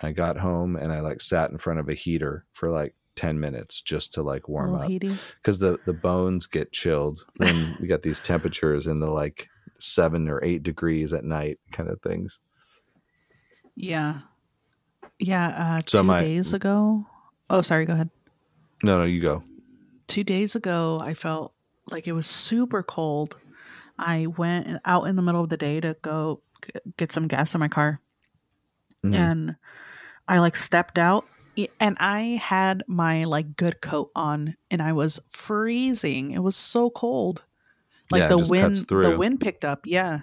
[0.00, 3.38] I got home and I like sat in front of a heater for like ten
[3.38, 8.02] minutes just to like warm up because the the bones get chilled when we got
[8.02, 9.48] these temperatures in the like
[9.78, 12.40] seven or eight degrees at night kind of things.
[13.76, 14.20] Yeah.
[15.18, 17.06] Yeah, uh, So two my- days ago.
[17.50, 17.84] Oh, sorry.
[17.86, 18.10] Go ahead.
[18.82, 19.42] No, no, you go.
[20.08, 21.52] Two days ago, I felt
[21.90, 23.38] like it was super cold.
[23.98, 26.40] I went out in the middle of the day to go
[26.96, 28.00] get some gas in my car,
[29.04, 29.14] Mhm.
[29.14, 29.56] and
[30.28, 31.26] I like stepped out,
[31.80, 36.32] and I had my like good coat on, and I was freezing.
[36.32, 37.44] It was so cold.
[38.10, 39.86] Like Yeah, the wind, the wind picked up.
[39.86, 40.20] Yeah,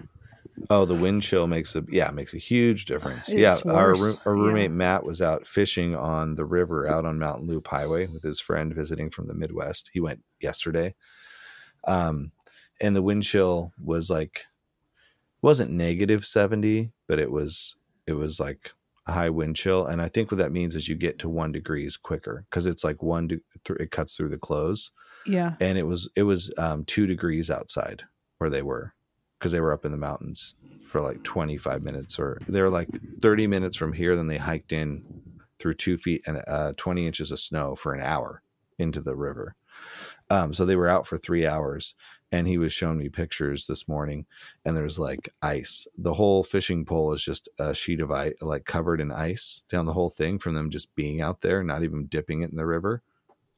[0.68, 3.28] Oh, the wind chill makes a yeah makes a huge difference.
[3.28, 4.42] It's yeah, our room, our yeah.
[4.42, 8.40] roommate Matt was out fishing on the river out on Mountain Loop Highway with his
[8.40, 9.90] friend visiting from the Midwest.
[9.92, 10.94] He went yesterday,
[11.84, 12.32] um,
[12.80, 14.46] and the wind chill was like
[15.42, 18.72] wasn't negative seventy, but it was it was like
[19.06, 19.86] a high wind chill.
[19.86, 22.84] And I think what that means is you get to one degrees quicker because it's
[22.84, 24.92] like one de- th- it cuts through the clothes
[25.26, 28.04] yeah, and it was it was um, two degrees outside
[28.38, 28.94] where they were
[29.40, 32.88] because they were up in the mountains for like 25 minutes or they were like
[33.20, 35.02] 30 minutes from here then they hiked in
[35.60, 38.42] through two feet and uh, 20 inches of snow for an hour
[38.78, 39.54] into the river.
[40.30, 41.94] Um, so they were out for three hours
[42.32, 44.26] and he was showing me pictures this morning
[44.64, 45.86] and there's like ice.
[45.96, 49.86] The whole fishing pole is just a sheet of ice like covered in ice down
[49.86, 52.66] the whole thing from them just being out there not even dipping it in the
[52.66, 53.02] river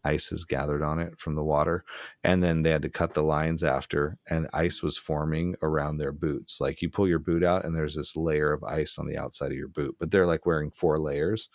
[0.05, 1.85] ice is gathered on it from the water
[2.25, 6.13] and then they had to cut the lines after and ice was forming around their
[6.13, 6.61] boots.
[6.61, 9.53] Like you pull your boot out and there's this layer of ice on the outside
[9.53, 11.49] of your boot but they're like wearing four layers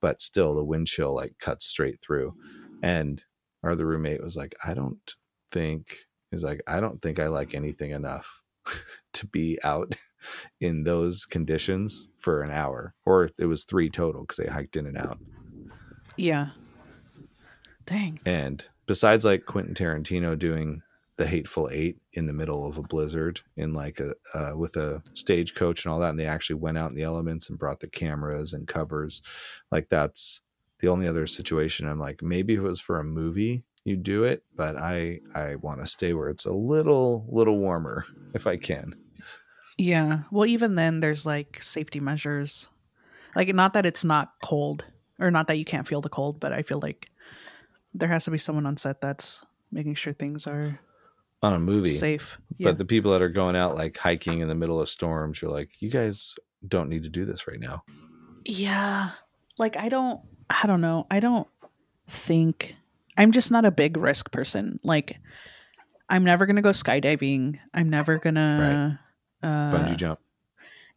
[0.00, 2.34] but still the wind chill like cuts straight through.
[2.82, 3.24] And
[3.62, 5.14] our other roommate was like i don't
[5.50, 5.96] think
[6.30, 8.42] he's like i don't think i like anything enough
[9.12, 9.96] to be out
[10.60, 14.86] in those conditions for an hour or it was three total because they hiked in
[14.86, 15.18] and out.
[16.16, 16.50] Yeah.
[17.86, 18.20] Dang.
[18.24, 20.82] And besides like Quentin Tarantino doing
[21.16, 25.02] the Hateful Eight in the middle of a blizzard in like a uh, with a
[25.12, 27.88] stagecoach and all that, and they actually went out in the elements and brought the
[27.88, 29.22] cameras and covers,
[29.70, 30.42] like that's
[30.80, 31.88] the only other situation.
[31.88, 35.56] I'm like, maybe if it was for a movie, you do it, but I I
[35.56, 38.94] want to stay where it's a little little warmer if I can.
[39.78, 40.20] Yeah.
[40.30, 42.68] Well, even then, there's like safety measures.
[43.36, 44.84] Like, not that it's not cold
[45.18, 47.08] or not that you can't feel the cold, but I feel like
[47.94, 50.78] there has to be someone on set that's making sure things are
[51.42, 52.38] On a movie, safe.
[52.58, 52.70] Yeah.
[52.70, 55.50] but the people that are going out like hiking in the middle of storms, you're
[55.50, 57.82] like, you guys don't need to do this right now.
[58.44, 59.10] yeah.
[59.58, 61.06] Like, I don't, I don't know.
[61.10, 61.46] I don't
[62.08, 62.74] think,
[63.16, 64.80] I'm just not a big risk person.
[64.82, 65.16] Like,
[66.08, 67.58] I'm never going to go skydiving.
[67.72, 68.98] I'm never going to,
[69.42, 70.18] uh, Bungee jump.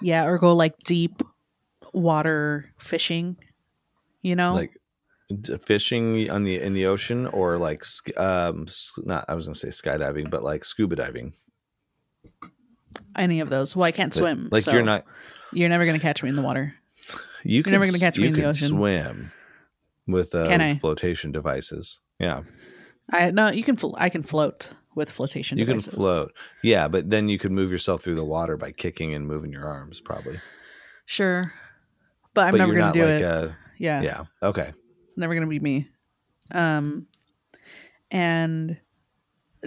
[0.02, 1.22] yeah, or go like deep
[1.94, 3.38] water fishing,
[4.24, 4.54] you know?
[4.54, 4.72] like
[5.66, 7.84] fishing on the in the ocean or like
[8.18, 8.66] um
[9.04, 11.34] not I was gonna say skydiving but like scuba diving
[13.16, 13.76] any of those.
[13.76, 14.50] Well, I can't Like- swim.
[14.52, 15.06] like so you're not
[15.54, 16.74] You're never to catch me in the water.
[17.44, 18.68] you can never gonna catch me in the ocean.
[18.70, 19.32] swim
[20.08, 22.42] with uh, flotation devices yeah
[23.12, 23.76] I no, you can.
[23.78, 25.58] Fl- I can float with flotation.
[25.58, 25.90] you devices.
[25.94, 29.28] can float yeah but then you could move yourself through the water by kicking and
[29.28, 30.40] moving your arms probably
[31.06, 31.54] Sure,
[32.34, 33.24] but I'm but never you're to do like it.
[33.24, 34.74] a yeah, yeah okay
[35.18, 35.88] never going to be me.
[36.54, 37.08] Um,
[38.12, 38.78] and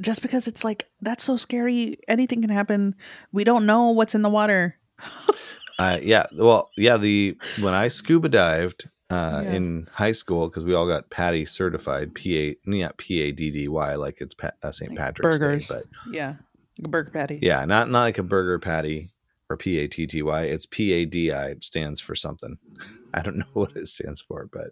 [0.01, 2.95] just because it's like that's so scary, anything can happen.
[3.33, 4.77] We don't know what's in the water.
[5.79, 6.27] Uh, yeah.
[6.37, 6.99] Well, yeah.
[6.99, 9.53] The when I scuba dived uh, Yeah.
[9.53, 13.51] in high school because we all got Patty certified, P A not P A D
[13.51, 14.91] D Y like it's pa- uh, St.
[14.91, 15.69] Like Patrick's burgers.
[15.69, 15.81] Day,
[16.13, 16.29] Yeah,
[16.79, 17.39] like a burger patty.
[17.41, 19.09] yeah, not not like a burger patty
[19.51, 20.43] or P A T T Y.
[20.45, 21.49] It's P A D I.
[21.49, 22.57] It stands for something.
[23.15, 24.71] I don't know what it stands for, but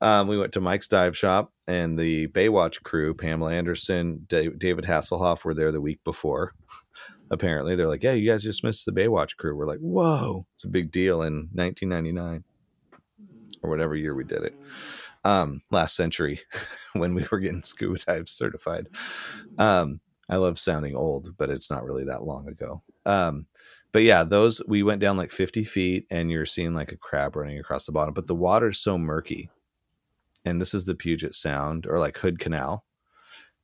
[0.00, 4.86] um, we went to Mike's Dive Shop and the Baywatch crew, Pamela Anderson, Da- David
[4.86, 6.54] Hasselhoff, were there the week before.
[7.30, 10.64] Apparently, they're like, "Yeah, you guys just missed the Baywatch crew." We're like, "Whoa, it's
[10.64, 12.44] a big deal in 1999
[13.62, 14.54] or whatever year we did it,
[15.24, 16.40] um, last century
[16.92, 18.86] when we were getting scuba dive certified."
[19.58, 22.82] Um, I love sounding old, but it's not really that long ago.
[23.04, 23.46] Um,
[23.96, 27.34] but yeah, those we went down like 50 feet and you're seeing like a crab
[27.34, 29.48] running across the bottom, but the water's so murky.
[30.44, 32.84] And this is the Puget Sound or like Hood Canal.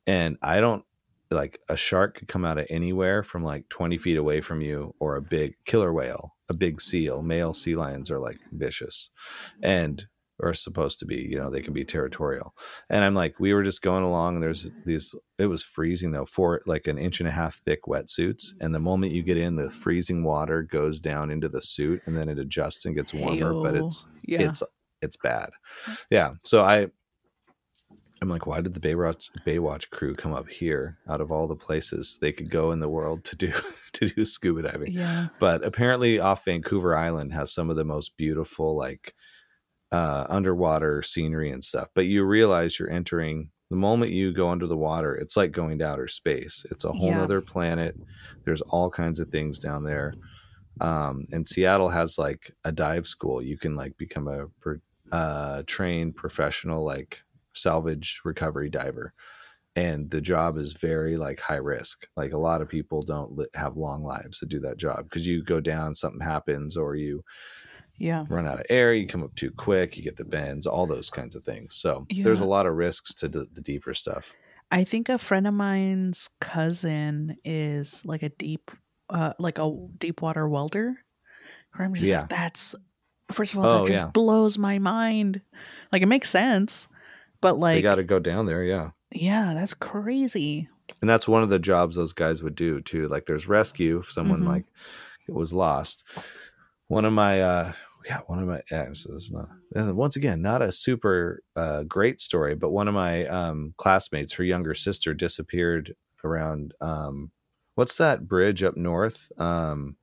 [0.07, 0.85] And I don't
[1.29, 4.95] like a shark could come out of anywhere from like 20 feet away from you
[4.99, 7.21] or a big killer whale, a big seal.
[7.21, 9.11] Male sea lions are like vicious
[9.61, 10.07] and
[10.41, 12.53] are supposed to be, you know, they can be territorial.
[12.89, 16.25] And I'm like, we were just going along and there's these, it was freezing though,
[16.25, 18.53] for like an inch and a half thick wetsuits.
[18.59, 22.17] And the moment you get in, the freezing water goes down into the suit and
[22.17, 24.41] then it adjusts and gets warmer, but it's, yeah.
[24.41, 24.63] it's,
[25.01, 25.51] it's bad.
[26.09, 26.33] Yeah.
[26.43, 26.87] So I,
[28.23, 31.57] I'm like, why did the Baywatch Baywatch crew come up here out of all the
[31.57, 33.51] places they could go in the world to do
[33.93, 34.93] to do scuba diving?
[34.93, 35.27] yeah.
[35.39, 39.13] But apparently, off Vancouver Island has some of the most beautiful like
[39.93, 41.87] uh, underwater scenery and stuff.
[41.93, 45.79] But you realize you're entering the moment you go under the water, it's like going
[45.79, 46.65] to outer space.
[46.71, 47.23] It's a whole Yeah.
[47.23, 47.95] other planet.
[48.45, 50.13] There's all kinds of things down there.
[50.81, 53.41] Um, and Seattle has like a dive school.
[53.41, 54.47] You can like become a
[55.15, 57.21] uh, trained professional like
[57.53, 59.13] salvage recovery diver.
[59.75, 62.07] And the job is very like high risk.
[62.15, 65.43] Like a lot of people don't have long lives to do that job because you
[65.43, 67.23] go down, something happens, or you
[68.03, 68.25] Yeah.
[68.29, 71.09] run out of air, you come up too quick, you get the bends, all those
[71.09, 71.75] kinds of things.
[71.75, 74.33] So there's a lot of risks to the, the deeper stuff.
[74.71, 78.71] I think a friend of mine's cousin is like a deep,
[79.09, 80.97] uh, like a deep water welder.
[81.75, 82.21] Where I'm just Yeah.
[82.21, 82.75] like, that's
[83.31, 84.09] first of all, Oh, that just yeah.
[84.09, 85.41] blows my mind.
[85.91, 86.87] Like it makes sense,
[87.41, 88.89] but like they like, got to go down there, yeah.
[89.11, 90.67] yeah, that's crazy.
[91.01, 93.07] And that's one of the jobs those guys would do too.
[93.07, 94.47] Like there's rescue if someone Mhm.
[94.47, 94.65] like
[95.29, 96.03] was lost.
[96.87, 97.73] One of my uh
[98.05, 99.49] yeah, one of my yeah, this is not
[99.95, 104.43] once again not a super uh great story, but one of my um classmates, her
[104.43, 107.31] younger sister disappeared around um
[107.75, 109.31] what's that bridge up north?
[109.37, 109.97] Um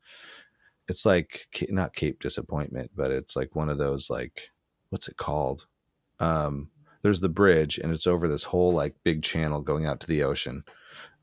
[0.88, 4.50] it's like not Cape Disappointment, but it's like one of those like
[4.90, 5.66] what's it called?
[6.18, 6.70] Um
[7.02, 10.22] there's the bridge and it's over this whole like big channel going out to the
[10.22, 10.64] ocean.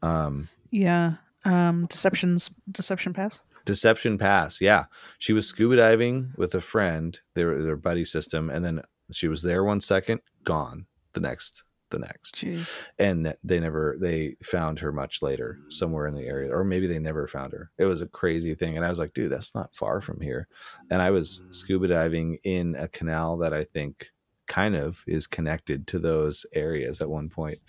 [0.01, 1.13] Um Yeah.
[1.45, 3.41] Um, deceptions, deception pass.
[3.67, 4.61] Deception Pass.
[4.61, 4.85] Yeah.
[5.19, 9.43] She was scuba diving with a friend, their their buddy system, and then she was
[9.43, 12.35] there one second, gone the next the next.
[12.35, 12.75] Jeez.
[12.97, 16.99] And they never they found her much later somewhere in the area or maybe they
[16.99, 17.71] never found her.
[17.77, 20.47] It was a crazy thing and I was like, dude, that's not far from here.
[20.89, 24.11] And I was scuba diving in a canal that I think
[24.47, 27.59] kind of is connected to those areas at one point.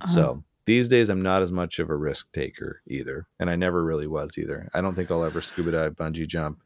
[0.00, 0.06] Uh-huh.
[0.06, 3.82] So these days, I'm not as much of a risk taker either, and I never
[3.82, 4.68] really was either.
[4.74, 6.62] I don't think I'll ever scuba dive, bungee jump,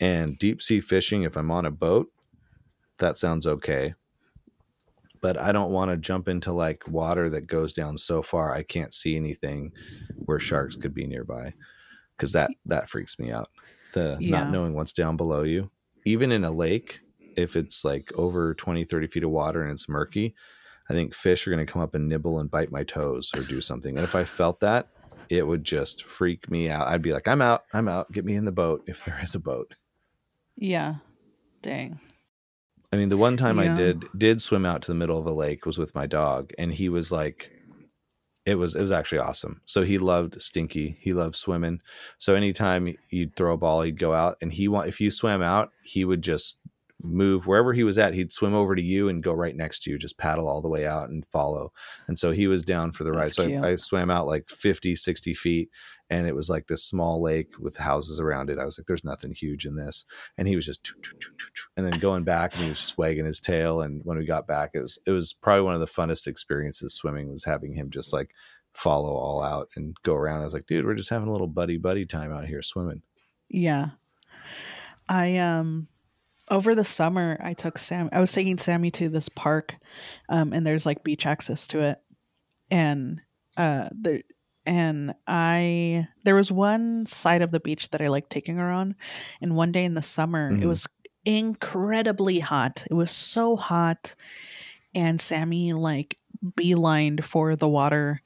[0.00, 1.24] and deep sea fishing.
[1.24, 2.10] If I'm on a boat,
[2.98, 3.92] that sounds okay,
[5.20, 8.62] but I don't want to jump into like water that goes down so far I
[8.62, 9.72] can't see anything
[10.24, 11.52] where sharks could be nearby,
[12.16, 13.50] because that that freaks me out.
[13.92, 14.30] The Yeah.
[14.30, 15.68] not knowing what's down below you,
[16.06, 17.00] even in a lake,
[17.36, 20.34] if it's like over 20, 30 feet of water and it's murky,
[20.90, 23.42] I think fish are going to come up and nibble and bite my toes or
[23.42, 23.96] do something.
[23.96, 24.88] And if I felt that,
[25.28, 26.88] it would just freak me out.
[26.88, 27.62] I'd be like, I'm out.
[27.72, 28.10] I'm out.
[28.10, 29.76] Get me in the boat if there is a boat.
[30.56, 30.94] Yeah.
[31.62, 32.00] Dang.
[32.92, 35.32] I mean, the one time I did did swim out to the middle of a
[35.32, 37.52] lake was with my dog, and he was like,
[38.44, 39.60] it was it was actually awesome.
[39.66, 40.96] So he loved Stinky.
[41.00, 41.82] He loved swimming.
[42.18, 45.40] So anytime you'd throw a ball, he'd go out, and he want if you swam
[45.40, 46.58] out, he would just
[47.02, 48.14] move wherever he was at.
[48.14, 50.68] He'd swim over to you and go right next to you, just paddle all the
[50.68, 51.72] way out and follow.
[52.08, 53.28] And so he was down for the ride.
[53.28, 53.44] That's So.
[53.44, 55.70] I, I swam out like 50, 60 feet,
[56.08, 58.58] and it was like this small lake with houses around it.
[58.58, 60.04] I was like, "There's nothing huge in this."
[60.38, 62.68] and he was just choo, choo, choo, choo, choo, and then going back and he
[62.68, 65.62] was just wagging his tail and when we got back it was it was probably
[65.62, 68.30] one of the funnest experiences swimming was having him just like
[68.74, 71.46] follow all out and go around i was like dude we're just having a little
[71.46, 73.02] buddy buddy time out here swimming
[73.48, 73.88] Yeah.
[75.08, 75.88] I um
[76.50, 79.76] over the summer I took Sam I was taking Sammy to this park
[80.28, 81.98] um and there's like beach access to it.
[82.70, 83.20] And
[83.56, 84.22] uh there
[84.66, 88.94] and I there was one side of the beach that I liked taking her on
[89.40, 90.68] and one day in the summer it Mhm.
[90.68, 90.86] was
[91.24, 92.84] incredibly hot.
[92.90, 94.14] It was so hot
[94.94, 98.22] and Sammy like beelined for the water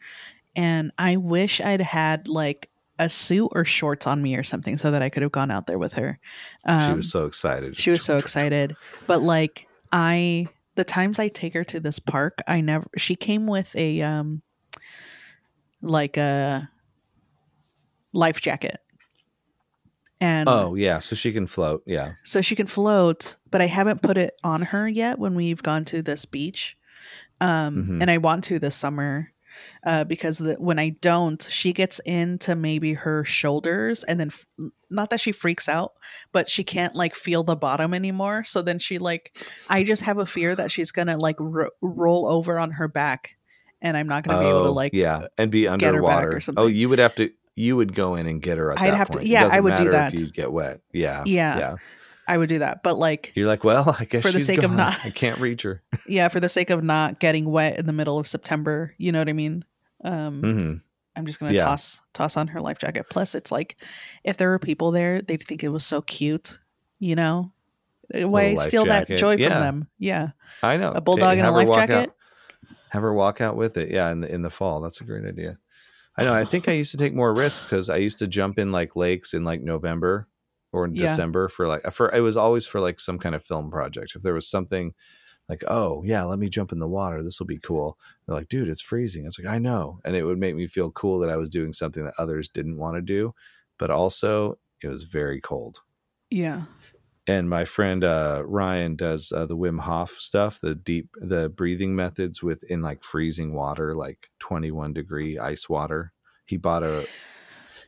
[0.57, 4.91] and I wish I'd had like a suit or shorts on me or something so
[4.91, 6.19] that I could have gone out there with her.
[6.65, 8.77] Um, she was so excited she was so excited,
[9.07, 12.87] but like I, the times I take her to this park, I never.
[12.97, 14.43] She came with a um,
[15.83, 16.71] like a
[18.13, 18.79] life jacket,
[20.21, 23.37] and oh yeah so she can float yeah so she can float.
[23.51, 26.77] But I haven't put it on her yet when we've gone to this beach,
[27.41, 28.03] um, Mhm.
[28.03, 29.33] and I want to this summer.
[29.85, 34.47] Uh, because the, when I don't, she gets into maybe her shoulders, and then f-
[34.91, 35.93] not that she freaks out,
[36.33, 38.45] but she can't like feel the bottom anymore.
[38.45, 39.37] So then she like,
[39.69, 43.37] I just have a fear that she's gonna like ro- roll over on her back,
[43.83, 44.93] and I'm not gonna be able to Oh, like.
[44.95, 48.43] yeah and be underwater or oh you would have to you would go in and
[48.43, 49.29] get her at I'd have to- point.
[49.29, 50.15] It yeah, I would do that.
[50.15, 51.59] if you'd get wet yeah Yeah.
[51.59, 51.77] yeah
[52.27, 54.63] I would do that, but like, you're like well i guess For the she's sake
[54.63, 57.87] of not- i can't reach her yeah, for the sake of not getting wet in
[57.87, 59.65] the middle of September, you know what I mean.
[60.03, 60.75] Um, hmm
[61.17, 61.65] I'm just gonna Yeah.
[61.65, 63.07] toss toss on her life jacket.
[63.09, 63.77] Plus, it's like
[64.25, 66.59] if there were people there, they'd think it was so cute,
[66.99, 67.53] you know.
[68.11, 69.19] Why Little life steal that jacket.
[69.19, 69.89] joy from them?
[69.99, 70.31] Yeah,
[70.63, 71.95] i know a bulldog in a life jacket.
[72.11, 72.15] out-
[72.91, 75.25] have her walk out with it yeah in the in the fall that's a great
[75.27, 75.59] idea
[76.17, 78.57] i know i think i used to take more risks because i used to jump
[78.59, 80.29] in like lakes in like november
[80.75, 81.07] or in Yeah.
[81.07, 84.13] December for like for it was always for like some kind of film project.
[84.17, 84.93] If there was something
[85.49, 87.23] like, oh yeah, let me jump in the water.
[87.23, 87.97] This will be cool.
[88.27, 89.25] They're like, dude, it's freezing.
[89.25, 91.73] It's like I know, and it would make me feel cool that I was doing
[91.73, 93.35] something that others didn't want to do,
[93.79, 95.81] but also it was very cold.
[96.31, 96.63] Yeah.
[97.27, 101.97] And my friend uh, Ryan does uh, the Wim Hof stuff, the deep, the breathing
[101.97, 106.13] methods within like freezing water, like 21 degree ice water.
[106.45, 107.07] He bought a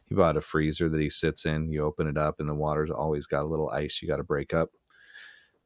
[0.08, 1.72] he bought a freezer that he sits in.
[1.72, 4.24] You open it up, and the water's always got a little ice you got to
[4.24, 4.70] break up.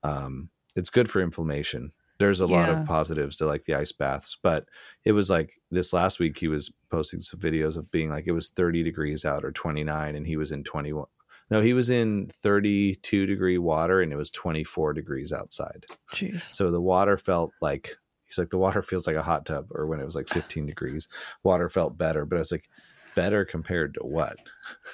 [0.02, 1.92] Um, it's good for inflammation.
[2.18, 4.66] There's a lot of positives to like the ice baths, but
[5.06, 8.32] it was like this last week he was posting some videos of being like it
[8.32, 11.06] was 30 degrees out or 29, and he was in 21.
[11.50, 15.86] No, he was in 32 degree water, and it was 24 degrees outside.
[16.12, 16.54] Jeez.
[16.54, 19.86] So the water felt like he's like the water feels like a hot tub, or
[19.86, 21.08] when it was like 15 degrees,
[21.42, 22.26] water felt better.
[22.26, 22.68] But I was like,
[23.14, 24.36] better compared to what?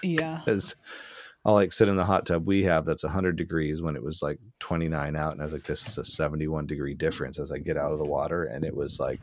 [0.02, 0.40] Yeah.
[0.44, 0.76] Because
[1.44, 4.20] I'll like sit in the hot tub we have that's 100 degrees when it was
[4.20, 7.58] like 29 out, and I was like, this is a 71 degree difference as I
[7.58, 9.20] get out of the water, and it was like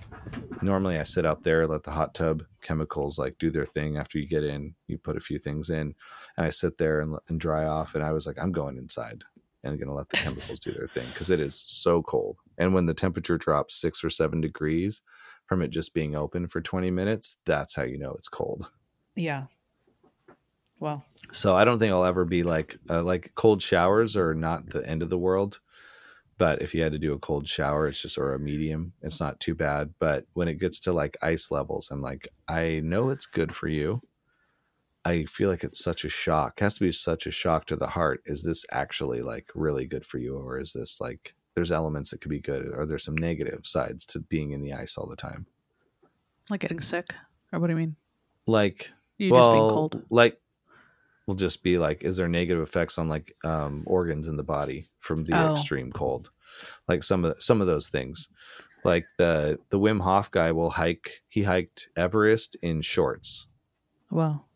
[0.62, 3.98] normally I sit out there, let the hot tub chemicals like do their thing.
[3.98, 5.96] After you get in, you put a few things in,
[6.38, 9.26] and I sit there and, and dry off, and I was like, I'm going inside
[9.64, 12.38] and going to let the chemicals do their thing because it is so cold.
[12.58, 15.02] And when the temperature drops six or seven degrees
[15.46, 18.72] from it just being open for 20 minutes, that's how you know it's cold.
[19.16, 19.46] Yeah.
[20.80, 24.70] Well, So I don't think I'll ever be like uh, like cold showers are not
[24.70, 25.60] the end of the world.
[26.38, 29.20] But if you had to do a cold shower, it's just or a medium, it's
[29.20, 29.94] not too bad.
[30.00, 33.68] But when it gets to like ice levels, I'm like, I know it's good for
[33.68, 34.02] you.
[35.06, 36.56] I feel like it's such a shock.
[36.58, 38.22] It has to be such a shock to the heart.
[38.26, 42.22] Is this actually like really good for you, or is this like there's elements that
[42.22, 45.16] could be good, or there's some negative sides to being in the ice all the
[45.16, 45.46] time?
[46.50, 47.14] like getting sick,
[47.52, 47.96] or what do you mean?
[48.48, 50.04] Like You well, just being cold.
[50.10, 50.40] like
[51.28, 54.86] will just be like, is there negative effects on like um, organs in the body
[55.00, 55.52] from the Oh.
[55.54, 56.30] extreme cold?
[56.88, 58.30] Like some of some of those things.
[58.84, 61.24] Like the the Wim Hof guy will hike.
[61.30, 63.48] He hiked Everest in shorts
[64.12, 64.50] Well,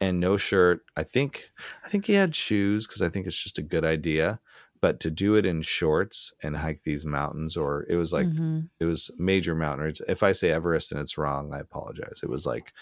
[0.00, 0.80] and no shirt.
[0.96, 1.50] I think
[1.84, 4.40] I think he had shoes because I think it's just a good idea.
[4.80, 8.68] But to do it in shorts and hike these mountains, or it was like mhm.
[8.80, 9.92] it was major mountain.
[10.08, 12.20] If I say Everest and it's wrong, I apologize.
[12.22, 12.72] It was like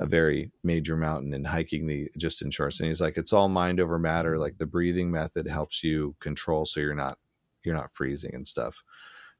[0.00, 2.80] a very major mountain and hiking the just in shorts.
[2.80, 4.38] And he's like, it's all mind over matter.
[4.38, 7.18] Like the breathing method helps you control so you're not
[7.64, 8.82] you're not freezing and stuff.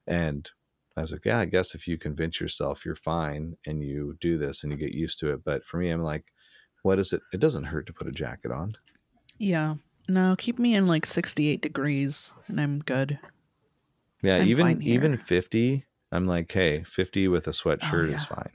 [0.07, 0.51] And
[0.97, 4.37] I was like, yeah, I guess if you convince yourself you're fine and you do
[4.37, 5.45] this and you get used to it.
[5.45, 6.25] But for me, I'm like,
[6.83, 7.23] what is it?
[7.33, 8.77] It doesn't hurt to put a jacket on.
[9.39, 9.77] Yeah.
[10.09, 13.19] No, keep me in like 68 degrees and I'm good.
[14.23, 18.17] Yeah, I'm even even 50, I'm like, hey, 50 with a sweatshirt oh, yeah.
[18.17, 18.51] is fine.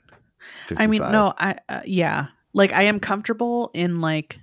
[0.68, 0.82] 55.
[0.82, 4.38] I mean, no, I uh, yeah, like I am comfortable in like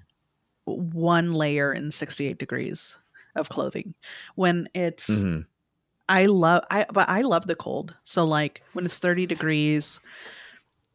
[0.66, 2.98] one layer in 68 degrees
[3.36, 3.94] of clothing
[4.36, 5.42] when it's mm-hmm.
[6.10, 7.96] I love I but I love the cold.
[8.04, 10.00] So like when it's 30 degrees,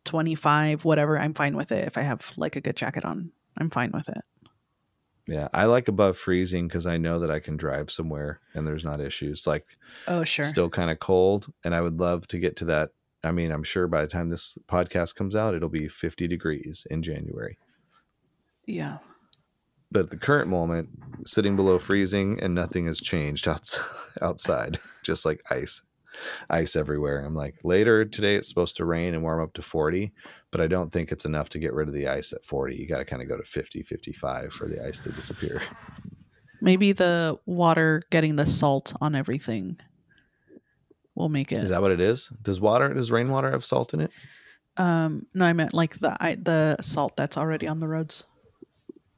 [0.04, 3.32] 25 whatever, I'm fine with it if I have like a good jacket on.
[3.58, 4.22] I'm fine with it.
[5.26, 8.84] Yeah, I like above freezing because I know that I can drive somewhere and there's
[8.84, 9.44] not issues.
[9.46, 9.66] Like,
[10.06, 12.90] oh sure, still kind of cold, and I would love to get to that
[13.26, 16.86] I mean, I'm sure by the time this podcast comes out, it'll be 50 degrees
[16.90, 17.58] in January.
[18.66, 18.98] yeah.
[19.92, 20.88] But at the current moment,
[21.26, 23.48] sitting below freezing and nothing has changed
[24.20, 25.82] outside, just like ice,
[26.50, 27.24] ice everywhere.
[27.24, 30.12] I'm like, later today it's supposed to rain and warm up to 40,
[30.50, 32.74] but I don't think it's enough to get rid of the ice at 40.
[32.74, 35.62] You got to kind of go to 50, 55 for the ice to disappear.
[36.60, 39.78] Maybe the water getting the salt on everything
[41.16, 41.58] will make it.
[41.58, 42.30] Is that what it is?
[42.42, 44.12] Does water, does rainwater have salt in it?
[44.78, 48.26] um no, I meant like the I, the salt that's already on the roads.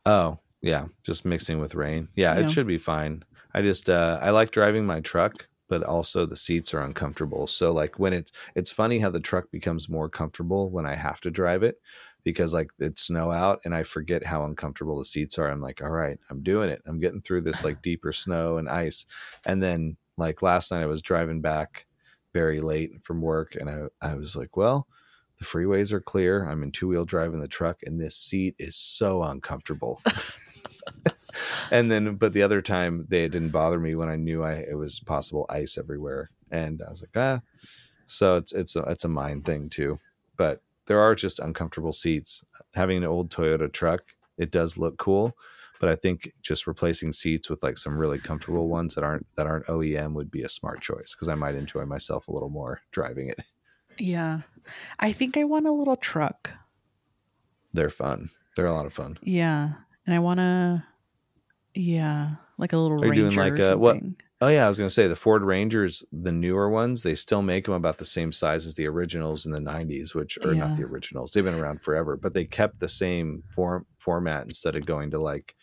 [0.07, 2.09] Oh, yeah, just mixing with rain.
[2.15, 2.47] Yeah, Yeah.
[2.47, 3.25] it should be fine.
[3.55, 7.47] I just uh I like driving my truck, but also the seats are uncomfortable.
[7.47, 11.21] So like when it's it's funny how the truck becomes more comfortable when I have
[11.23, 11.81] to drive it
[12.25, 15.49] because like it's snow out and I forget how uncomfortable the seats are.
[15.49, 16.83] I'm like, all right, I'm doing it.
[16.87, 19.07] I'm getting through this like deeper snow and ice.
[19.45, 21.87] And then like last night I was driving back
[22.33, 24.87] very late from work and I I was like, well,
[25.39, 26.45] the freeways are clear.
[26.49, 30.03] I'm in two wheel drive in the truck, and this seat is so uncomfortable.
[31.71, 34.77] and then, but the other time, they didn't bother me when I knew I it
[34.77, 37.41] was possible ice everywhere, and I was like, ah.
[38.07, 39.99] So it's it's a it's a mind thing too,
[40.37, 42.43] but there are just uncomfortable seats.
[42.75, 44.03] Having an old Toyota truck,
[44.39, 45.37] it does look cool,
[45.81, 49.47] but I think just replacing seats with like some really comfortable ones that aren't that
[49.47, 52.81] aren't OEM would be a smart choice because I might enjoy myself a little more
[52.93, 53.41] driving it.
[53.99, 54.41] Yeah.
[55.01, 56.51] I think I want a little truck.
[57.73, 58.31] They're fun.
[58.57, 59.19] They're a lot of fun.
[59.23, 59.73] Yeah.
[60.07, 60.85] And I want to
[61.75, 63.99] Yeah, like a little Are you ranger doing like a- what-
[64.41, 67.65] Oh yeah, I was gonna say the Ford Rangers, the newer ones, they still make
[67.65, 70.69] them about the same size as the originals in the '90s, which are Yeah.
[70.69, 71.33] not the originals.
[71.33, 75.19] They've been around forever, but they kept the same form format instead of going to
[75.19, 75.57] like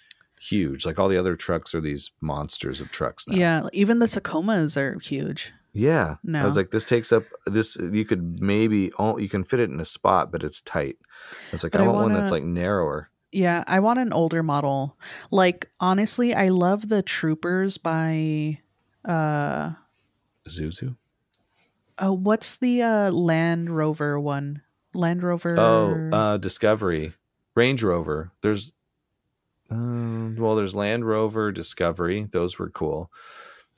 [0.46, 0.86] huge.
[0.86, 3.36] Like all the other trucks are these monsters of trucks now.
[3.38, 5.52] Yeah, even the Tacomas are huge.
[5.74, 6.16] yeah.
[6.16, 6.44] I No.
[6.44, 7.76] was like, this takes up this.
[7.78, 10.98] You could maybe oh, you can fit it in a spot, but it's tight.
[11.02, 13.10] I was like, I I want one that's like narrower.
[13.32, 14.96] Yeah, I want an older model.
[15.32, 18.60] Like honestly, I love the Troopers by
[19.04, 19.72] uh
[20.50, 20.96] Zuzu.
[22.00, 24.62] oh what's the uh Land Rover one?
[24.94, 27.14] Land Rover Oh, uh, Discovery,
[27.54, 28.32] Range Rover.
[28.42, 28.72] There's,
[30.40, 32.28] well, there's Land Rover, Discovery.
[32.32, 33.12] Those were cool.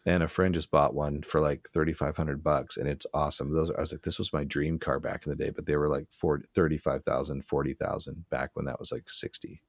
[0.05, 3.53] And a friend just bought one for like thirty five hundred bucks, and it's awesome.
[3.53, 5.76] Those I was like, this was my dream car back in the day, but they
[5.76, 9.62] were like 40, 35,000, 40,000 back when that was like sixty.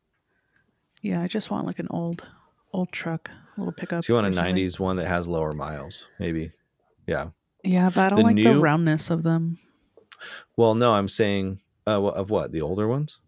[1.03, 2.29] Yeah, I just want like an old
[2.73, 4.05] old truck, a little pickup.
[4.05, 4.55] So you want a something.
[4.55, 6.53] '90s one that has lower miles, maybe?
[7.07, 7.31] Yeah.
[7.65, 9.59] Yeah, but I don't The like the roundness of them.
[10.57, 13.19] Well, no, I'm saying uh, of what the older ones.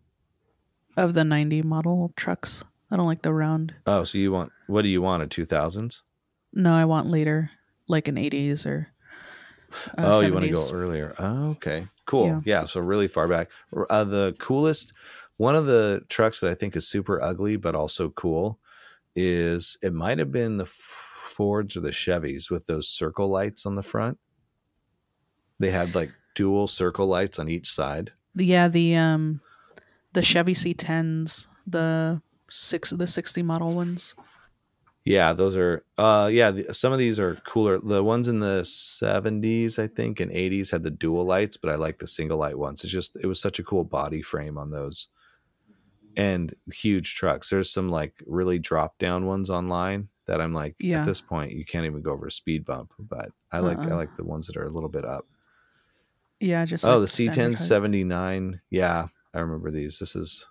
[0.96, 2.62] Of the ninety model trucks.
[2.91, 3.74] I don't like the round.
[3.86, 5.22] Oh, so you want what do you want?
[5.22, 6.03] A two thousands?
[6.53, 7.51] No, I want later,
[7.88, 8.88] like an eighties or
[9.97, 11.14] uh, oh, you want to go earlier?
[11.18, 12.26] Oh, okay, cool.
[12.26, 12.41] Yeah.
[12.45, 12.64] Yeah.
[12.64, 13.51] so really far back.
[13.88, 14.93] Uh, the coolest,
[15.36, 18.59] one of the trucks that I think is super ugly but also cool,
[19.14, 23.76] is it might have been the Fords or the Chevys with those circle lights on
[23.76, 24.18] the front.
[25.59, 28.12] They had like dual circle lights on each side.
[28.34, 29.41] Yeah, the um
[30.12, 32.20] the Chevy C10s, the
[32.51, 34.14] six of the 60 model ones.
[35.05, 35.82] Yeah, those are.
[35.96, 37.78] Uh, yeah, the, some of these are cooler.
[37.78, 41.76] The ones in the seventies, I think, and eighties had the dual lights, but I
[41.76, 42.84] like the single light ones.
[42.84, 45.09] It's just it was such a cool body frame on those,
[46.18, 47.48] and huge trucks.
[47.48, 51.01] There's some like really drop down ones online that I'm like, Yeah.
[51.01, 52.92] at this point, you can't even go over a speed bump.
[52.98, 53.96] But I like I Uh-uh.
[53.96, 55.26] like the ones that are a little bit up.
[56.40, 58.61] Yeah, just oh, like the C10 79.
[58.68, 59.98] Yeah, I remember these.
[59.98, 60.46] This is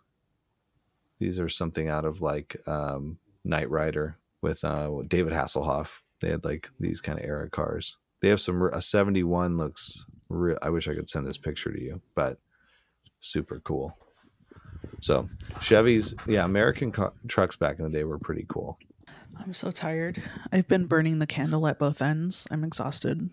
[1.20, 5.99] these are something out of like um Knight Rider with uh David Hasselhoff.
[6.22, 7.97] They had like these kind of era cars.
[8.22, 11.82] They have some a 71 looks real I wish I could send this picture to
[11.82, 12.39] you, but
[13.20, 13.97] super cool.
[15.01, 18.78] So, Chevys, yeah, American car, trucks back in the day were pretty cool.
[19.38, 20.22] I'm so tired.
[20.51, 22.47] I've been burning the candle at both ends.
[22.51, 23.30] I'm exhausted.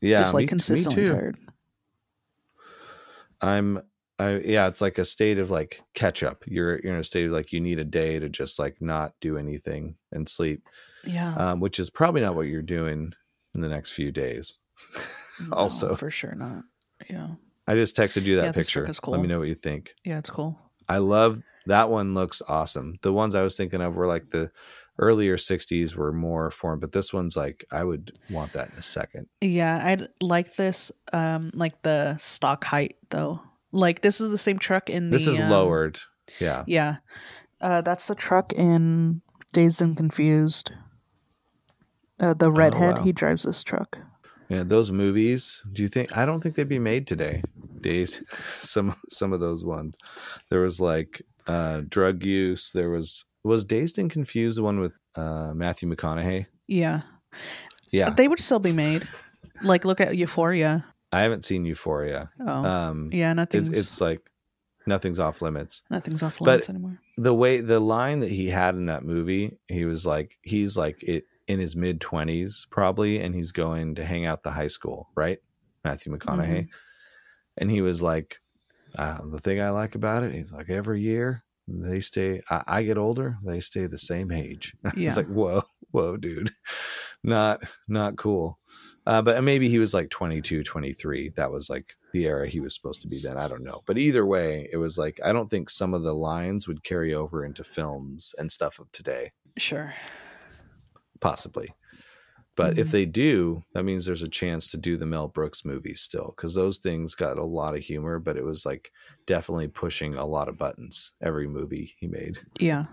[0.00, 1.12] Yeah, just like me consistently too.
[1.12, 1.38] tired.
[3.40, 3.82] I'm
[4.18, 6.44] I yeah, it's like a state of like catch up.
[6.46, 9.12] You're you're in a state of like you need a day to just like not
[9.20, 10.62] do anything and sleep.
[11.04, 11.34] Yeah.
[11.34, 13.12] Um, which is probably not what you're doing
[13.54, 14.56] in the next few days.
[15.40, 16.62] No, also- for sure not.
[17.10, 17.30] Yeah.
[17.66, 18.84] I just texted you that Yeah, picture.
[18.88, 19.92] is Let me know what you think.
[20.04, 20.56] Yeah, it's cool.
[20.88, 22.98] I love that one looks awesome.
[23.02, 24.52] The ones I was thinking of were like the
[24.96, 28.82] earlier 60s were more formed, but this one's like I would want that in a
[28.82, 29.26] second.
[29.40, 33.42] Yeah, I'd like this um like the stock height though.
[33.74, 35.98] Like this is the same truck in the This is um, lowered.
[36.40, 36.64] Yeah.
[36.66, 36.96] Yeah.
[37.60, 39.20] Uh that's the truck in
[39.52, 40.70] Dazed and Confused.
[42.20, 43.04] Uh, the redhead, Oh, wow.
[43.04, 43.98] he drives this truck.
[44.48, 45.64] Yeah, those movies.
[45.72, 46.16] Do you think?
[46.16, 47.42] I don't think they'd be made today.
[47.80, 48.22] Days,
[48.58, 49.96] some some of those ones.
[50.50, 52.70] There was like uh, drug use.
[52.70, 56.46] There was was Dazed and Confused the one with uh, Matthew McConaughey.
[56.68, 57.02] Yeah.
[57.90, 59.02] Yeah, They would still be made.
[59.62, 60.84] Like look at Euphoria.
[61.14, 62.30] I haven't seen Euphoria.
[62.40, 62.64] Oh.
[62.64, 64.30] Um, yeah, nothing's it's it's like
[64.86, 65.82] nothing's off limits.
[65.90, 66.98] nothing's off but- limits anymore.
[67.16, 71.02] The way the line that he had in that movie, he was like he's like
[71.02, 75.08] it in his mid twenties probably, and he's going to hang out the high school,
[75.14, 75.38] right?
[75.84, 77.58] Matthew McConaughey, Mm-hmm.
[77.58, 78.40] and he was like,
[78.98, 82.42] uh, the thing I like about it, he's like every year they stay.
[82.50, 84.74] I, I get older, they stay the same age.
[84.96, 85.08] Yeah.
[85.08, 85.62] it's like whoa,
[85.92, 86.52] whoa, dude,
[87.22, 88.58] not not cool.
[89.06, 91.30] Uh, but maybe he was like 22, 23.
[91.36, 93.36] That was like the era he was supposed to be then.
[93.36, 93.82] I don't know.
[93.86, 97.12] But either way, it was like, I don't think some of the lines would carry
[97.12, 99.92] over into films and stuff of today, Sure.
[101.20, 101.74] possibly.
[102.56, 102.90] But if Mhm.
[102.92, 106.54] they do, that means there's a chance to do the Mel Brooks movies still, because
[106.54, 108.92] those things got a lot of humor, but it was like
[109.26, 112.38] definitely pushing a lot of buttons every movie he made.
[112.60, 112.86] Yeah.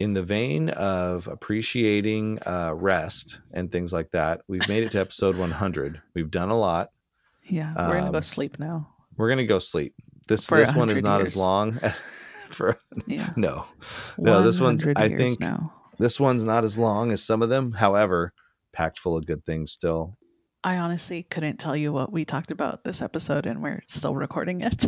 [0.00, 5.00] In the vein of appreciating uh, rest and things like that, we've made it to
[5.00, 6.00] episode 100.
[6.14, 6.90] We've done a lot.
[7.48, 7.72] Yeah.
[7.76, 8.88] We're gonna go Um, sleep now.
[9.16, 9.94] We're gonna go sleep.
[10.28, 11.32] This For this one is not years.
[11.32, 11.80] as long.
[12.50, 13.30] for Yeah.
[13.36, 13.64] no,
[14.18, 14.42] no.
[14.42, 15.72] This one's I think now.
[15.98, 17.72] this one's not as long as some of them.
[17.72, 18.32] However,
[18.72, 20.16] packed full of good things still.
[20.64, 24.60] I honestly couldn't tell you what we talked about this episode, and we're still recording
[24.60, 24.86] it.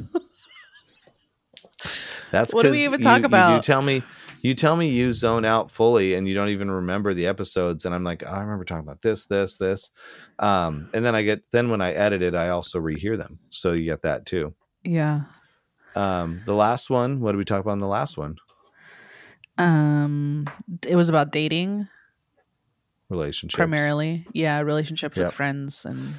[2.31, 3.63] That's What do we even talk You about?
[3.63, 4.03] do tell me
[4.43, 7.95] you tell me you zone out fully and you don't even remember the episodes and
[7.95, 9.91] I'm like, oh, I remember talking about this, this, this.
[10.39, 13.39] Um, and then I get then when I edit it, I also rehear them.
[13.51, 14.55] So you get that too.
[14.85, 15.23] Yeah.
[15.95, 18.37] Um, the last one, what did we talk about in the last one?
[19.59, 20.47] Um,
[20.87, 21.89] it was about dating
[23.09, 23.57] Relationships.
[23.57, 24.27] primarily.
[24.33, 25.27] Yeah, relationships Yep.
[25.27, 26.15] with friends and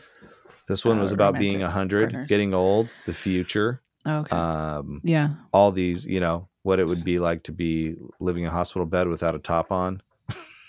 [0.67, 2.27] This one uh, was about being romantic a hundred, partners.
[2.29, 3.81] getting old, the future.
[4.07, 4.35] Okay.
[4.35, 5.29] Um, yeah.
[5.51, 8.85] all these, you know, what it would be like to be living in a hospital
[8.85, 10.01] bed without a top on.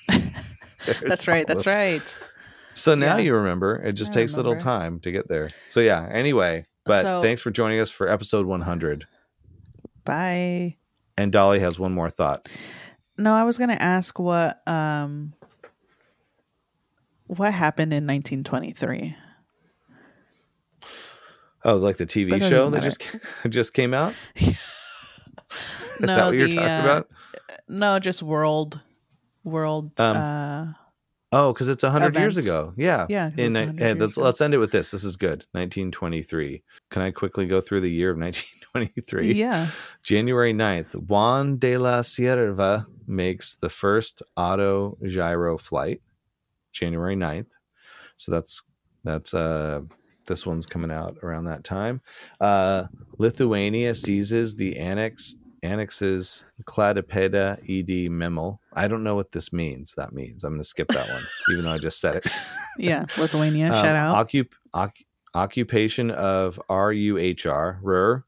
[1.03, 1.47] That's right.
[1.47, 1.67] That's those.
[1.67, 2.19] right.
[2.75, 3.25] So now Yeah.
[3.25, 3.77] you remember.
[3.77, 5.51] It just I takes a little time to get there.
[5.69, 6.09] So yeah.
[6.11, 9.07] Anyway, but So- thanks for joining us for episode 100.
[10.05, 10.77] Bye.
[11.17, 12.47] And Dolly has one more thought.
[13.19, 15.35] No, I was gonna ask what um
[17.27, 19.15] what happened in 1923.
[21.65, 23.05] Oh, like the TV But show that just
[23.49, 24.15] just came out.
[24.37, 24.57] Is
[26.01, 27.09] No, that what you're talking uh, about?
[27.69, 28.81] No, just world,
[29.45, 29.99] world.
[30.01, 30.67] Um, uh,
[31.35, 32.75] Oh, because it's 100 years ago.
[32.77, 33.07] Yeah.
[33.09, 33.31] yeah.
[33.39, 34.25] In, it's ni- 100 hey, years let's, ago.
[34.27, 34.91] let's end it with this.
[34.91, 35.47] This is good.
[35.53, 36.63] 1923.
[36.91, 39.33] Can I quickly go through the year of 1923?
[39.33, 39.69] yeah.
[40.03, 46.03] January 9th, Juan de la Cierva makes the first auto gyro flight.
[46.71, 47.47] January 9th.
[48.17, 48.63] So that's
[49.03, 49.81] that's uh
[50.27, 52.01] this one's coming out around that time.
[52.41, 52.85] Uh
[53.19, 58.59] Lithuania seizes the annex annexes Cladipeda ed memel.
[58.73, 59.95] I don't know what this means.
[59.97, 62.27] That means I'm going to skip that one, even though I just said it.
[62.79, 63.07] Yeah.
[63.17, 63.69] Lithuania.
[63.69, 64.27] Um, shout out.
[64.29, 65.05] occup- oc-
[65.35, 68.25] occupation of RUHR, Ruhr.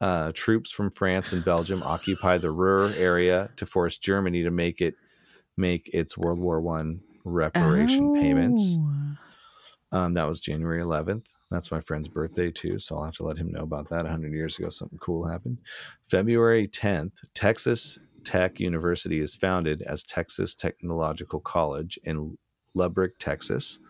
[0.00, 4.80] Uh, troops from France and Belgium occupy the Ruhr area to force Germany to make
[4.80, 4.94] it
[5.56, 8.76] make its World War One reparation payments.
[8.78, 9.98] Oh.
[9.98, 11.26] Um, that was January 11th.
[11.50, 14.02] That's my friend's birthday too, so I'll have to let him know about that.
[14.02, 15.58] 100 years ago, something cool happened.
[16.06, 22.36] February 10th, Texas Tech University is founded as Texas Technological College in
[22.74, 23.80] Lubbock, Texas.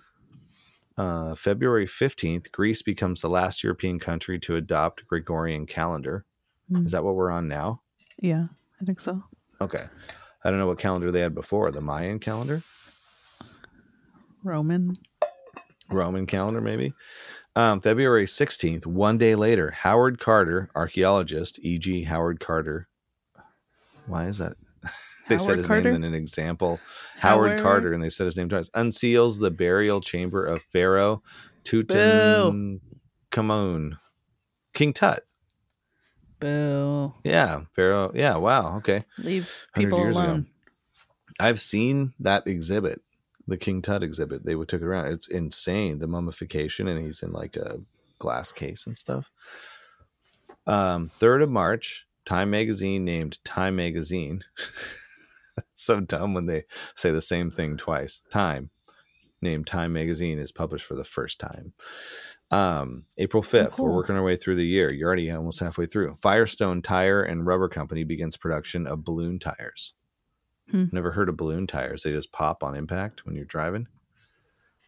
[0.96, 6.24] Uh, February 15th, Greece becomes the last European country to adopt Gregorian calendar.
[6.70, 6.84] Hmm.
[6.84, 7.80] Is that what we're on now?
[8.20, 8.46] Yeah,
[8.80, 9.22] I think so.
[9.60, 9.84] Okay.
[10.44, 11.70] I don't know what calendar they had before.
[11.70, 12.62] The Mayan calendar?
[14.42, 14.94] Roman.
[15.90, 16.92] Roman calendar, maybe.
[17.56, 22.04] Um, February 16th, one day later, Howard Carter, archaeologist, E.G.
[22.04, 22.88] Howard Carter.
[24.06, 24.54] Why is that?
[25.28, 25.92] they said his Carter?
[25.92, 26.78] name in an example.
[27.18, 28.70] Howard, Howard- Carter, and they said his name twice.
[28.70, 31.22] Unseals the burial chamber of Pharaoh.
[31.64, 32.78] Tutankhamun.
[34.74, 35.24] King Tut.
[36.40, 37.14] Boo.
[37.24, 38.12] Yeah, Pharaoh.
[38.14, 38.76] Yeah, wow.
[38.78, 39.04] Okay.
[39.18, 40.24] Leave 100 people years ago.
[40.24, 40.46] alone.
[41.40, 43.00] I've seen that exhibit,
[43.48, 44.44] the King Tut exhibit.
[44.44, 45.06] They would took it around.
[45.06, 47.80] It's insane, the mummification, and he's in like a
[48.18, 49.30] glass case and stuff.
[50.66, 54.44] Um, third of March, Time Magazine named Time Magazine.
[55.74, 58.22] so dumb when they say the same thing twice.
[58.30, 58.70] Time
[59.40, 61.72] named Time Magazine is published for the first time.
[62.50, 64.92] Um, April 5th, we're working our way through the year.
[64.92, 66.16] You're already almost halfway through.
[66.20, 69.94] Firestone Tire and Rubber Company begins production of balloon tires.
[70.70, 70.84] Hmm.
[70.92, 72.02] Never heard of balloon tires.
[72.02, 73.86] They just pop on impact when you're driving.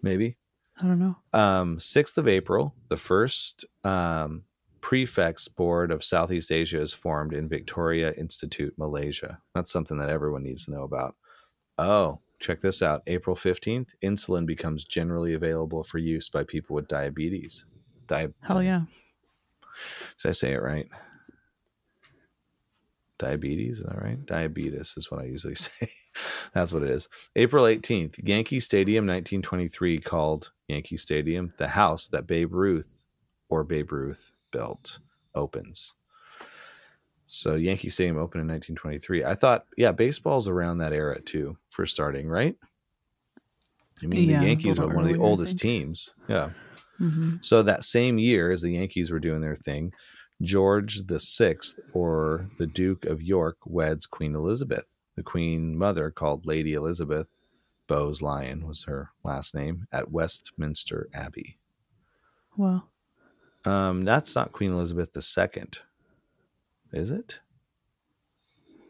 [0.03, 0.37] Maybe.
[0.83, 1.17] I don't know.
[1.33, 4.45] Um, 6th of April, the first um,
[4.81, 9.41] prefects board of Southeast Asia is formed in Victoria Institute, Malaysia.
[9.55, 11.17] That's something that everyone needs to know about.
[11.77, 13.03] Oh, check this out.
[13.07, 17.67] April 15th, insulin becomes generally available for use by people with diabetes.
[18.07, 18.83] Di- Hell yeah.
[20.23, 20.89] Did I say it right?
[23.21, 24.25] Diabetes, is that right?
[24.27, 25.93] Diabetes is what I usually say.
[26.53, 27.09] That's what it is.
[27.37, 33.05] April 18th, Yankee Stadium 1923 called Yankee Stadium the house that Babe Ruth
[33.49, 34.99] or Babe Ruth built
[35.35, 35.95] opens.
[37.29, 39.25] So Yankee Stadium opened in 1923.
[39.25, 42.57] I thought, yeah, baseball's around that era too for starting, right?
[44.03, 46.15] I mean, Yeah, the Yankees are little one of the oldest teams.
[46.29, 46.51] Yeah.
[46.99, 49.93] hmm So that same year, as the Yankees were doing their thing,
[50.43, 54.87] George the Sixth, or the Duke of York, weds Queen Elizabeth.
[55.17, 57.27] The Queen Mother, called Lady Elizabeth
[57.87, 61.59] Bowes Lyon, was her last name at Westminster Abbey.
[62.57, 62.89] Well,
[63.67, 65.65] Um, that's not Queen Elizabeth II,
[66.93, 67.41] is it?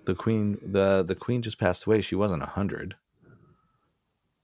[0.05, 2.01] The Queen, the the Queen just passed away.
[2.01, 2.95] She wasn't a hundred.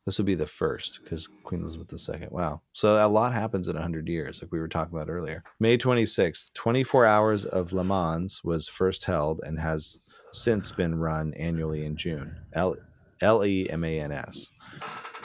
[0.07, 2.29] This would be the first because Queen Elizabeth II.
[2.31, 2.63] Wow.
[2.73, 5.43] So a lot happens in 100 years, like we were talking about earlier.
[5.59, 9.99] May 26th, 24 hours of Le Mans was first held and has
[10.31, 12.37] since been run annually in June.
[12.53, 12.77] L
[13.21, 14.51] L E M A N S.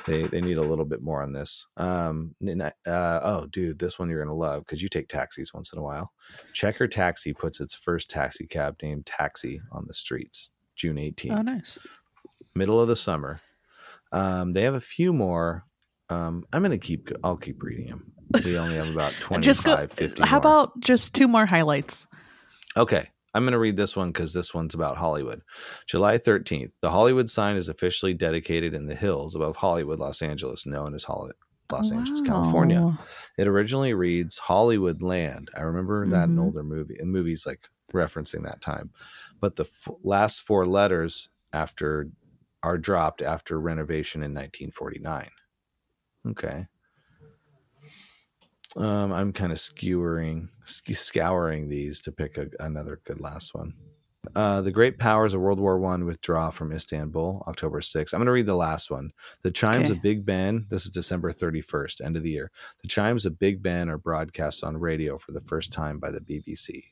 [0.08, 1.68] they they need a little bit more on this.
[1.78, 5.78] Um, uh, oh, dude, this one you're gonna love because you take taxis once in
[5.80, 6.12] a while.
[6.54, 11.38] Checker Taxi puts its first taxi cab named Taxi on the streets, June 18th.
[11.38, 11.78] Oh, nice.
[12.56, 13.38] Middle of the summer.
[14.12, 15.66] Um, they have a few more.
[16.10, 17.10] Um, I'm gonna keep.
[17.24, 18.12] I'll keep reading them.
[18.46, 19.76] We only have about 25, just go.
[19.88, 20.40] 50 How more.
[20.40, 22.08] about just two more highlights?
[22.78, 23.10] Okay.
[23.34, 25.42] I'm going to read this one because this one's about Hollywood.
[25.86, 30.66] July 13th, the Hollywood sign is officially dedicated in the hills above Hollywood, Los Angeles,
[30.66, 31.36] known as Hollywood.
[31.72, 32.98] Los Angeles, California.
[33.38, 35.50] It originally reads Hollywood Land.
[35.56, 36.44] I remember that in Mhm.
[36.44, 38.92] older movie and movies like referencing that time.
[39.40, 42.10] But the f- last four letters after
[42.64, 45.28] are dropped after renovation in 1949.
[46.30, 46.68] Okay.
[48.78, 53.74] Um, I'm kind of skewering, sk- scouring these to pick a, another good last one.
[54.36, 58.14] Uh, the great powers of World War One withdraw from Istanbul, October 6th.
[58.14, 59.12] I'm going to read the last one.
[59.42, 59.98] The chimes Okay.
[59.98, 60.68] of Big Ben.
[60.70, 62.52] This is December 31st, end of the year.
[62.84, 66.20] The chimes of Big Ben are broadcast on radio for the first time by the
[66.22, 66.84] BBC.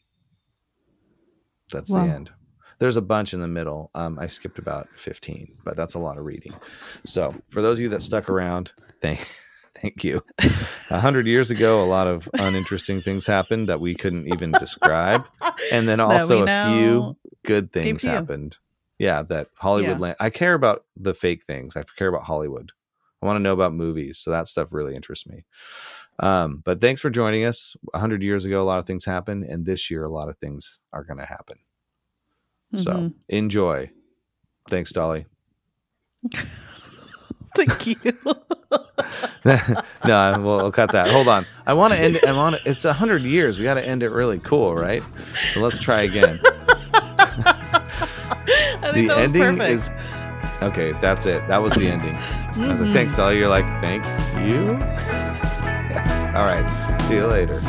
[1.71, 2.07] That's Wow.
[2.07, 2.31] the end.
[2.79, 3.91] There's a bunch in the middle.
[3.93, 6.53] Um, I skipped about 15, but that's a lot of reading.
[7.05, 8.71] So for those of you that stuck around,
[9.01, 9.19] thank
[9.75, 10.21] thank you.
[10.89, 15.25] A hundred years ago, a lot of uninteresting things happened that we couldn't even describe,
[15.71, 17.15] and then also a few
[17.45, 18.57] good things happened.
[18.97, 20.01] Yeah, that Hollywood Yeah.
[20.01, 20.15] land.
[20.19, 21.77] I care about the fake things.
[21.77, 22.71] I care about Hollywood.
[23.21, 25.43] I want to know about movies, so that stuff really interests me.
[26.19, 27.75] Um, but thanks for joining us.
[27.93, 30.37] A hundred years ago, a lot of things happened, and this year, a lot of
[30.37, 31.57] things are going to happen.
[32.75, 33.13] So Mhm.
[33.29, 33.89] enjoy.
[34.69, 35.25] Thanks, Dolly.
[37.55, 37.95] Thank you.
[40.05, 41.07] no, we'll, we'll cut that.
[41.09, 41.45] Hold on.
[41.65, 42.15] I want to end.
[42.17, 42.55] it- I want.
[42.57, 43.57] to It's a hundred years.
[43.57, 45.01] We got to end it really cool, right?
[45.35, 46.39] So let's try again.
[48.81, 49.69] I think the ending perfect.
[49.71, 49.89] is
[50.61, 50.91] okay.
[51.01, 51.45] That's it.
[51.47, 52.15] That was the ending.
[52.15, 52.93] I was like, Mhm.
[52.93, 53.37] thanks, Dolly.
[53.37, 54.03] You're like, thank
[54.47, 54.71] you.
[56.37, 56.97] All right.
[57.01, 57.61] See you later.